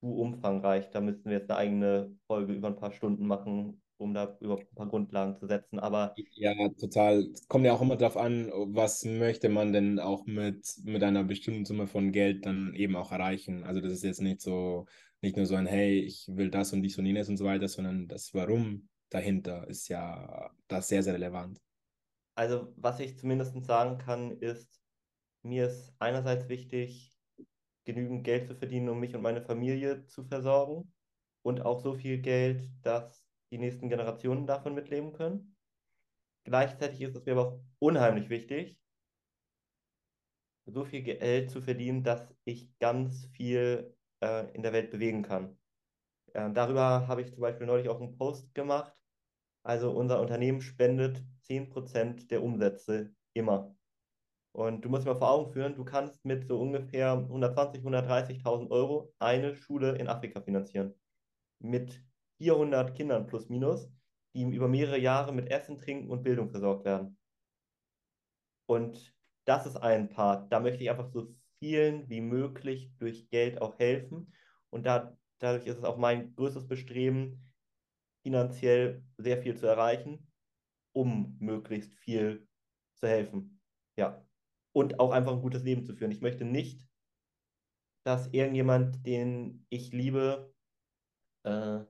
zu 0.00 0.06
umfangreich. 0.06 0.90
Da 0.90 1.00
müssten 1.00 1.30
wir 1.30 1.38
jetzt 1.38 1.50
eine 1.50 1.58
eigene 1.58 2.18
Folge 2.26 2.52
über 2.54 2.68
ein 2.68 2.76
paar 2.76 2.92
Stunden 2.92 3.26
machen, 3.26 3.82
um 3.98 4.14
da 4.14 4.36
überhaupt 4.40 4.70
ein 4.70 4.74
paar 4.74 4.88
Grundlagen 4.88 5.36
zu 5.36 5.46
setzen. 5.46 5.78
Aber 5.78 6.14
ja, 6.34 6.52
total. 6.78 7.30
Es 7.32 7.48
kommt 7.48 7.64
ja 7.64 7.72
auch 7.72 7.82
immer 7.82 7.96
darauf 7.96 8.16
an, 8.16 8.50
was 8.52 9.04
möchte 9.04 9.48
man 9.48 9.72
denn 9.72 9.98
auch 9.98 10.26
mit, 10.26 10.66
mit 10.84 11.02
einer 11.02 11.24
bestimmten 11.24 11.64
Summe 11.64 11.86
von 11.86 12.12
Geld 12.12 12.46
dann 12.46 12.74
eben 12.74 12.96
auch 12.96 13.12
erreichen. 13.12 13.64
Also 13.64 13.80
das 13.80 13.92
ist 13.92 14.04
jetzt 14.04 14.20
nicht 14.20 14.40
so, 14.40 14.86
nicht 15.20 15.36
nur 15.36 15.46
so 15.46 15.54
ein, 15.54 15.66
hey, 15.66 16.00
ich 16.00 16.26
will 16.28 16.50
das 16.50 16.72
und 16.72 16.82
dies 16.82 16.98
und 16.98 17.06
jenes 17.06 17.28
und 17.28 17.36
so 17.36 17.44
weiter, 17.44 17.68
sondern 17.68 18.08
das 18.08 18.34
Warum 18.34 18.88
dahinter 19.10 19.66
ist 19.68 19.88
ja 19.88 20.50
das 20.68 20.88
sehr, 20.88 21.02
sehr 21.02 21.14
relevant. 21.14 21.60
Also 22.34 22.72
was 22.76 23.00
ich 23.00 23.16
zumindest 23.18 23.54
sagen 23.64 23.98
kann, 23.98 24.38
ist, 24.38 24.82
mir 25.42 25.66
ist 25.68 25.94
einerseits 25.98 26.48
wichtig, 26.48 27.16
genügend 27.84 28.24
Geld 28.24 28.48
zu 28.48 28.54
verdienen, 28.54 28.88
um 28.88 29.00
mich 29.00 29.14
und 29.14 29.22
meine 29.22 29.42
Familie 29.42 30.04
zu 30.06 30.24
versorgen 30.24 30.92
und 31.42 31.62
auch 31.62 31.80
so 31.80 31.94
viel 31.94 32.18
Geld, 32.18 32.68
dass 32.82 33.25
die 33.50 33.58
nächsten 33.58 33.88
Generationen 33.88 34.46
davon 34.46 34.74
mitleben 34.74 35.12
können. 35.12 35.56
Gleichzeitig 36.44 37.00
ist 37.00 37.16
es 37.16 37.24
mir 37.24 37.32
aber 37.32 37.48
auch 37.48 37.60
unheimlich 37.78 38.28
wichtig, 38.28 38.78
so 40.66 40.84
viel 40.84 41.02
Geld 41.02 41.50
zu 41.50 41.60
verdienen, 41.60 42.02
dass 42.02 42.34
ich 42.44 42.76
ganz 42.78 43.26
viel 43.26 43.96
äh, 44.22 44.52
in 44.54 44.62
der 44.62 44.72
Welt 44.72 44.90
bewegen 44.90 45.22
kann. 45.22 45.58
Äh, 46.32 46.50
darüber 46.52 47.08
habe 47.08 47.22
ich 47.22 47.32
zum 47.32 47.40
Beispiel 47.40 47.66
neulich 47.66 47.88
auch 47.88 48.00
einen 48.00 48.16
Post 48.16 48.54
gemacht. 48.54 48.92
Also 49.64 49.90
unser 49.90 50.20
Unternehmen 50.20 50.60
spendet 50.60 51.22
10% 51.48 52.28
der 52.28 52.42
Umsätze 52.42 53.14
immer. 53.32 53.76
Und 54.52 54.84
du 54.84 54.88
musst 54.88 55.04
dir 55.04 55.12
mal 55.12 55.18
vor 55.18 55.30
Augen 55.30 55.52
führen, 55.52 55.74
du 55.74 55.84
kannst 55.84 56.24
mit 56.24 56.46
so 56.46 56.58
ungefähr 56.58 57.12
120.000, 57.14 57.82
130.000 57.82 58.70
Euro 58.70 59.12
eine 59.18 59.54
Schule 59.54 59.96
in 59.98 60.08
Afrika 60.08 60.40
finanzieren. 60.40 60.94
Mit 61.58 62.02
400 62.38 62.94
Kindern 62.94 63.26
plus 63.26 63.48
minus, 63.48 63.90
die 64.34 64.42
über 64.42 64.68
mehrere 64.68 64.98
Jahre 64.98 65.32
mit 65.32 65.50
Essen, 65.50 65.78
Trinken 65.78 66.10
und 66.10 66.22
Bildung 66.22 66.50
versorgt 66.50 66.84
werden. 66.84 67.18
Und 68.68 69.14
das 69.46 69.66
ist 69.66 69.76
ein 69.76 70.08
Part. 70.08 70.52
Da 70.52 70.60
möchte 70.60 70.82
ich 70.82 70.90
einfach 70.90 71.08
so 71.08 71.34
vielen 71.58 72.08
wie 72.08 72.20
möglich 72.20 72.92
durch 72.98 73.28
Geld 73.30 73.62
auch 73.62 73.78
helfen. 73.78 74.34
Und 74.70 74.84
da, 74.84 75.16
dadurch 75.38 75.66
ist 75.66 75.78
es 75.78 75.84
auch 75.84 75.96
mein 75.96 76.34
größtes 76.34 76.66
Bestreben, 76.66 77.52
finanziell 78.22 79.04
sehr 79.18 79.38
viel 79.40 79.56
zu 79.56 79.66
erreichen, 79.66 80.32
um 80.92 81.36
möglichst 81.38 81.94
viel 81.94 82.48
zu 82.96 83.06
helfen. 83.06 83.62
Ja. 83.96 84.26
Und 84.72 85.00
auch 85.00 85.12
einfach 85.12 85.32
ein 85.32 85.42
gutes 85.42 85.62
Leben 85.62 85.84
zu 85.84 85.94
führen. 85.94 86.10
Ich 86.10 86.20
möchte 86.20 86.44
nicht, 86.44 86.86
dass 88.04 88.26
irgendjemand, 88.32 89.06
den 89.06 89.64
ich 89.68 89.92
liebe, 89.92 90.54
äh, 91.44 91.84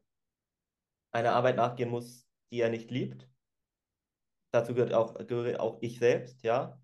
einer 1.16 1.32
Arbeit 1.32 1.56
nachgehen 1.56 1.90
muss, 1.90 2.28
die 2.52 2.60
er 2.60 2.70
nicht 2.70 2.90
liebt. 2.90 3.28
Dazu 4.52 4.74
gehört 4.74 4.92
auch, 4.92 5.14
gehöre 5.26 5.60
auch 5.60 5.78
ich 5.80 5.98
selbst, 5.98 6.42
ja. 6.42 6.80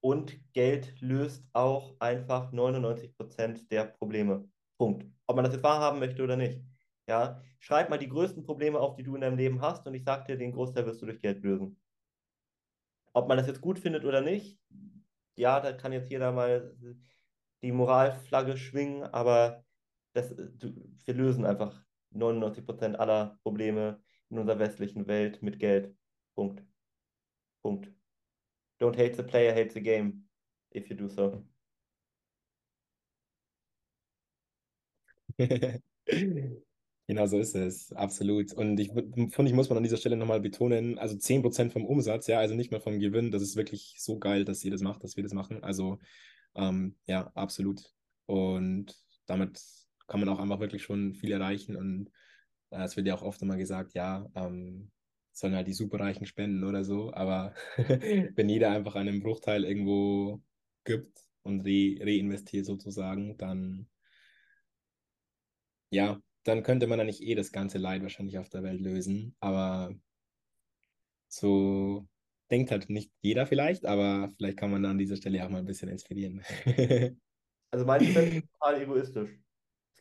Und 0.00 0.38
Geld 0.52 1.00
löst 1.00 1.44
auch 1.52 1.96
einfach 2.00 2.52
99 2.52 3.16
Prozent 3.16 3.70
der 3.72 3.84
Probleme. 3.86 4.48
Punkt. 4.78 5.06
Ob 5.26 5.36
man 5.36 5.44
das 5.44 5.54
jetzt 5.54 5.62
wahrhaben 5.62 5.98
möchte 5.98 6.22
oder 6.22 6.36
nicht. 6.36 6.60
Ja, 7.08 7.40
schreib 7.60 7.88
mal 7.88 7.98
die 7.98 8.08
größten 8.08 8.42
Probleme 8.42 8.78
auf, 8.78 8.96
die 8.96 9.04
du 9.04 9.14
in 9.14 9.20
deinem 9.20 9.38
Leben 9.38 9.60
hast, 9.60 9.86
und 9.86 9.94
ich 9.94 10.04
sag 10.04 10.26
dir, 10.26 10.36
den 10.36 10.52
Großteil 10.52 10.84
wirst 10.86 11.00
du 11.00 11.06
durch 11.06 11.20
Geld 11.20 11.42
lösen. 11.42 11.80
Ob 13.12 13.28
man 13.28 13.38
das 13.38 13.46
jetzt 13.46 13.60
gut 13.60 13.78
findet 13.78 14.04
oder 14.04 14.20
nicht, 14.20 14.60
ja, 15.36 15.60
da 15.60 15.72
kann 15.72 15.92
jetzt 15.92 16.10
jeder 16.10 16.32
mal 16.32 16.76
die 17.62 17.72
Moralflagge 17.72 18.56
schwingen, 18.56 19.04
aber 19.04 19.64
das, 20.14 20.36
wir 20.36 21.14
lösen 21.14 21.46
einfach 21.46 21.85
99% 22.12 22.96
aller 22.96 23.38
Probleme 23.42 24.02
in 24.30 24.38
unserer 24.38 24.58
westlichen 24.58 25.06
Welt 25.06 25.42
mit 25.42 25.58
Geld. 25.58 25.94
Punkt. 26.34 26.62
Punkt. 27.62 27.92
Don't 28.80 28.96
hate 28.96 29.16
the 29.16 29.22
player, 29.22 29.54
hate 29.54 29.72
the 29.72 29.82
game, 29.82 30.28
if 30.74 30.88
you 30.88 30.96
do 30.96 31.08
so. 31.08 31.44
Genau 37.08 37.26
so 37.26 37.38
ist 37.38 37.54
es, 37.54 37.92
absolut. 37.92 38.52
Und 38.52 38.80
ich 38.80 38.88
finde, 38.90 39.30
ich 39.46 39.52
muss 39.52 39.68
man 39.68 39.76
an 39.78 39.84
dieser 39.84 39.96
Stelle 39.96 40.16
nochmal 40.16 40.40
betonen, 40.40 40.98
also 40.98 41.14
10% 41.16 41.70
vom 41.70 41.84
Umsatz, 41.86 42.26
ja, 42.26 42.40
also 42.40 42.56
nicht 42.56 42.72
mal 42.72 42.80
vom 42.80 42.98
Gewinn, 42.98 43.30
das 43.30 43.42
ist 43.42 43.54
wirklich 43.54 43.94
so 43.98 44.18
geil, 44.18 44.44
dass 44.44 44.64
ihr 44.64 44.72
das 44.72 44.80
macht, 44.80 45.04
dass 45.04 45.16
wir 45.16 45.22
das 45.22 45.32
machen. 45.32 45.62
Also 45.62 46.00
ähm, 46.56 46.96
ja, 47.06 47.30
absolut. 47.34 47.94
Und 48.26 48.96
damit 49.26 49.62
kann 50.06 50.20
man 50.20 50.28
auch 50.28 50.38
einfach 50.40 50.60
wirklich 50.60 50.82
schon 50.82 51.14
viel 51.14 51.32
erreichen. 51.32 51.76
Und 51.76 52.10
äh, 52.70 52.82
es 52.82 52.96
wird 52.96 53.06
ja 53.06 53.14
auch 53.14 53.22
oft 53.22 53.42
immer 53.42 53.56
gesagt, 53.56 53.94
ja, 53.94 54.26
ähm, 54.34 54.90
sollen 55.32 55.54
halt 55.54 55.66
die 55.66 55.74
Superreichen 55.74 56.26
spenden 56.26 56.64
oder 56.64 56.84
so. 56.84 57.12
Aber 57.12 57.54
wenn 57.76 58.48
jeder 58.48 58.70
einfach 58.70 58.94
einen 58.96 59.20
Bruchteil 59.20 59.64
irgendwo 59.64 60.42
gibt 60.84 61.18
und 61.42 61.60
re 61.62 61.98
reinvestiert 62.00 62.66
sozusagen, 62.66 63.36
dann 63.36 63.88
ja, 65.90 66.20
dann 66.44 66.62
könnte 66.62 66.86
man 66.86 66.98
ja 66.98 67.04
nicht 67.04 67.22
eh 67.22 67.34
das 67.34 67.52
ganze 67.52 67.78
Leid 67.78 68.02
wahrscheinlich 68.02 68.38
auf 68.38 68.48
der 68.48 68.62
Welt 68.62 68.80
lösen. 68.80 69.36
Aber 69.40 69.94
so 71.28 72.06
denkt 72.50 72.70
halt 72.70 72.88
nicht 72.90 73.12
jeder 73.20 73.46
vielleicht, 73.46 73.86
aber 73.86 74.32
vielleicht 74.36 74.58
kann 74.58 74.70
man 74.70 74.82
da 74.82 74.90
an 74.90 74.98
dieser 74.98 75.16
Stelle 75.16 75.44
auch 75.44 75.50
mal 75.50 75.58
ein 75.58 75.66
bisschen 75.66 75.88
inspirieren. 75.88 76.42
also 77.70 77.92
ist 77.92 78.48
total 78.52 78.82
egoistisch. 78.82 79.45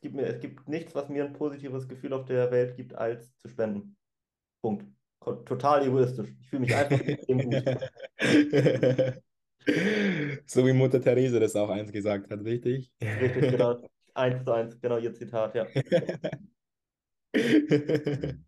Es 0.05 0.11
gibt, 0.11 0.15
mir, 0.15 0.27
es 0.27 0.39
gibt 0.39 0.69
nichts, 0.69 0.93
was 0.93 1.09
mir 1.09 1.25
ein 1.25 1.33
positives 1.33 1.87
Gefühl 1.87 2.13
auf 2.13 2.25
der 2.25 2.51
Welt 2.51 2.75
gibt, 2.75 2.93
als 2.93 3.35
zu 3.37 3.49
spenden. 3.49 3.97
Punkt. 4.61 4.85
Total 5.19 5.87
egoistisch. 5.87 6.29
Ich 6.39 6.49
fühle 6.49 6.59
mich 6.61 6.75
einfach. 6.75 6.99
So 10.45 10.63
wie 10.63 10.73
Mutter 10.73 11.01
Therese 11.01 11.39
das 11.39 11.55
auch 11.55 11.69
eins 11.69 11.91
gesagt 11.91 12.29
hat, 12.29 12.43
richtig? 12.43 12.91
Richtig, 13.01 13.49
genau. 13.49 13.81
Eins 14.13 14.43
zu 14.43 14.51
eins, 14.51 14.79
genau 14.79 14.99
ihr 14.99 15.11
Zitat, 15.15 15.55
ja. 15.55 15.65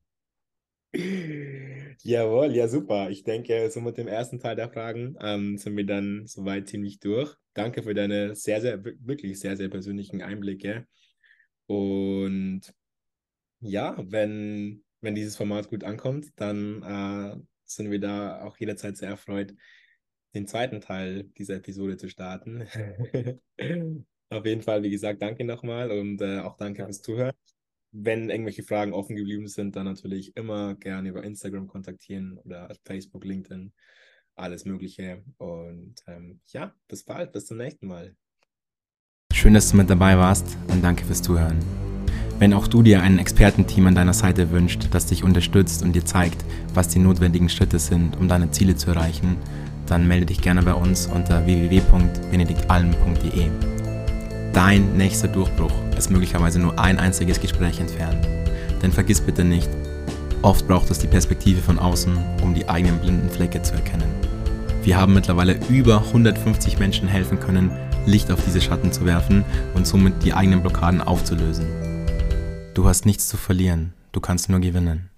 Jawohl, 2.04 2.56
ja 2.56 2.67
super. 2.67 3.10
Ich 3.10 3.24
denke, 3.24 3.72
so 3.72 3.82
mit 3.82 3.98
dem 3.98 4.08
ersten 4.08 4.39
Teil 4.39 4.56
der 4.56 4.70
Fragen 4.70 5.15
ähm, 5.20 5.58
sind 5.58 5.76
wir 5.76 5.88
dann 5.88 6.28
soweit 6.28 6.67
ziemlich 6.67 7.00
durch. 7.00 7.36
Danke 7.56 7.82
für 7.82 7.96
deine 7.96 8.36
sehr, 8.36 8.62
sehr, 8.62 8.84
wirklich 8.84 9.39
sehr, 9.39 9.58
sehr 9.58 9.70
persönlichen 9.70 10.22
Einblicke. 10.22 10.86
Und 11.68 12.74
ja, 13.60 13.96
wenn, 14.00 14.84
wenn 15.02 15.16
dieses 15.16 15.38
Format 15.38 15.70
gut 15.70 15.84
ankommt, 15.84 16.32
dann 16.38 16.84
äh, 16.84 17.42
sind 17.66 17.92
wir 17.92 18.00
da 18.00 18.42
auch 18.44 18.58
jederzeit 18.58 18.98
sehr 18.98 19.10
erfreut, 19.10 19.54
den 20.34 20.48
zweiten 20.48 20.82
Teil 20.82 21.24
dieser 21.38 21.56
Episode 21.56 21.98
zu 21.98 22.10
starten. 22.10 22.68
Auf 24.30 24.46
jeden 24.46 24.62
Fall, 24.62 24.84
wie 24.84 24.90
gesagt, 24.90 25.22
danke 25.22 25.46
nochmal 25.46 25.92
und 25.92 26.22
äh, 26.22 26.40
auch 26.40 26.58
danke 26.58 26.84
fürs 26.84 27.02
Zuhören. 27.02 27.36
Wenn 27.92 28.30
irgendwelche 28.30 28.64
Fragen 28.64 28.94
offen 28.94 29.16
geblieben 29.16 29.48
sind, 29.48 29.76
dann 29.76 29.86
natürlich 29.86 30.36
immer 30.36 30.76
gerne 30.76 31.10
über 31.10 31.24
Instagram 31.24 31.68
kontaktieren 31.68 32.38
oder 32.40 32.70
Facebook, 32.86 33.24
LinkedIn, 33.24 33.74
alles 34.36 34.66
Mögliche. 34.66 35.24
Und 35.38 35.96
ähm, 36.08 36.42
ja, 36.48 36.76
bis 36.88 37.04
bald, 37.04 37.32
bis 37.32 37.46
zum 37.46 37.58
nächsten 37.58 37.88
Mal. 37.88 38.16
Schön, 39.38 39.54
dass 39.54 39.69
du 39.69 39.78
mit 39.78 39.88
dabei 39.88 40.17
warst 40.17 40.58
und 40.69 40.84
danke 40.84 41.06
fürs 41.06 41.21
Zuhören. 41.21 41.60
Wenn 42.39 42.56
auch 42.56 42.67
du 42.67 42.82
dir 42.82 43.04
ein 43.04 43.19
Expertenteam 43.19 43.86
an 43.86 43.93
deiner 43.93 44.15
Seite 44.15 44.50
wünscht, 44.50 44.88
das 44.89 45.06
dich 45.06 45.23
unterstützt 45.23 45.84
und 45.84 45.93
dir 45.93 46.04
zeigt, 46.04 46.43
was 46.73 46.88
die 46.88 46.97
notwendigen 46.97 47.47
Schritte 47.47 47.78
sind, 47.78 48.17
um 48.17 48.28
deine 48.28 48.50
Ziele 48.50 48.76
zu 48.76 48.89
erreichen, 48.89 49.38
dann 49.86 50.08
melde 50.08 50.26
dich 50.26 50.41
gerne 50.41 50.63
bei 50.63 50.73
uns 50.73 51.06
unter 51.06 51.45
www.benediktalm.de 51.45 53.52
dein 54.54 54.97
nächster 54.97 55.28
Durchbruch 55.28 55.73
ist 55.95 56.10
möglicherweise 56.10 56.58
nur 56.58 56.80
ein 56.80 56.97
einziges 56.97 57.39
Gespräch 57.39 57.80
entfernt. 57.80 58.28
Denn 58.82 58.91
vergiss 58.91 59.21
bitte 59.21 59.43
nicht, 59.43 59.69
oft 60.41 60.67
braucht 60.67 60.89
es 60.89 60.97
die 60.97 61.06
Perspektive 61.06 61.62
von 61.62 61.78
außen, 61.78 62.17
um 62.41 62.56
die 62.56 62.67
eigenen 62.67 62.97
blinden 62.97 63.30
Flecke 63.30 63.62
zu 63.62 63.76
erkennen. 63.76 64.10
Wir 64.82 64.97
haben 64.97 65.13
mittlerweile 65.13 65.60
über 65.69 66.02
150 66.08 66.80
Menschen 66.80 67.08
helfen 67.08 67.39
können, 67.39 67.69
Licht 68.08 68.32
auf 68.32 68.43
diese 68.46 68.62
Schatten 68.62 68.91
zu 68.91 69.06
werfen 69.06 69.43
und 69.76 69.86
somit 69.86 70.24
die 70.24 70.34
eigenen 70.34 70.62
Blockaden 70.62 71.02
aufzulösen. 71.02 71.67
Du 72.74 72.88
hast 72.88 73.06
nichts 73.06 73.28
zu 73.28 73.38
verlieren, 73.38 73.93
du 74.13 74.22
kannst 74.22 74.50
nur 74.50 74.60
gewinnen. 74.60 75.10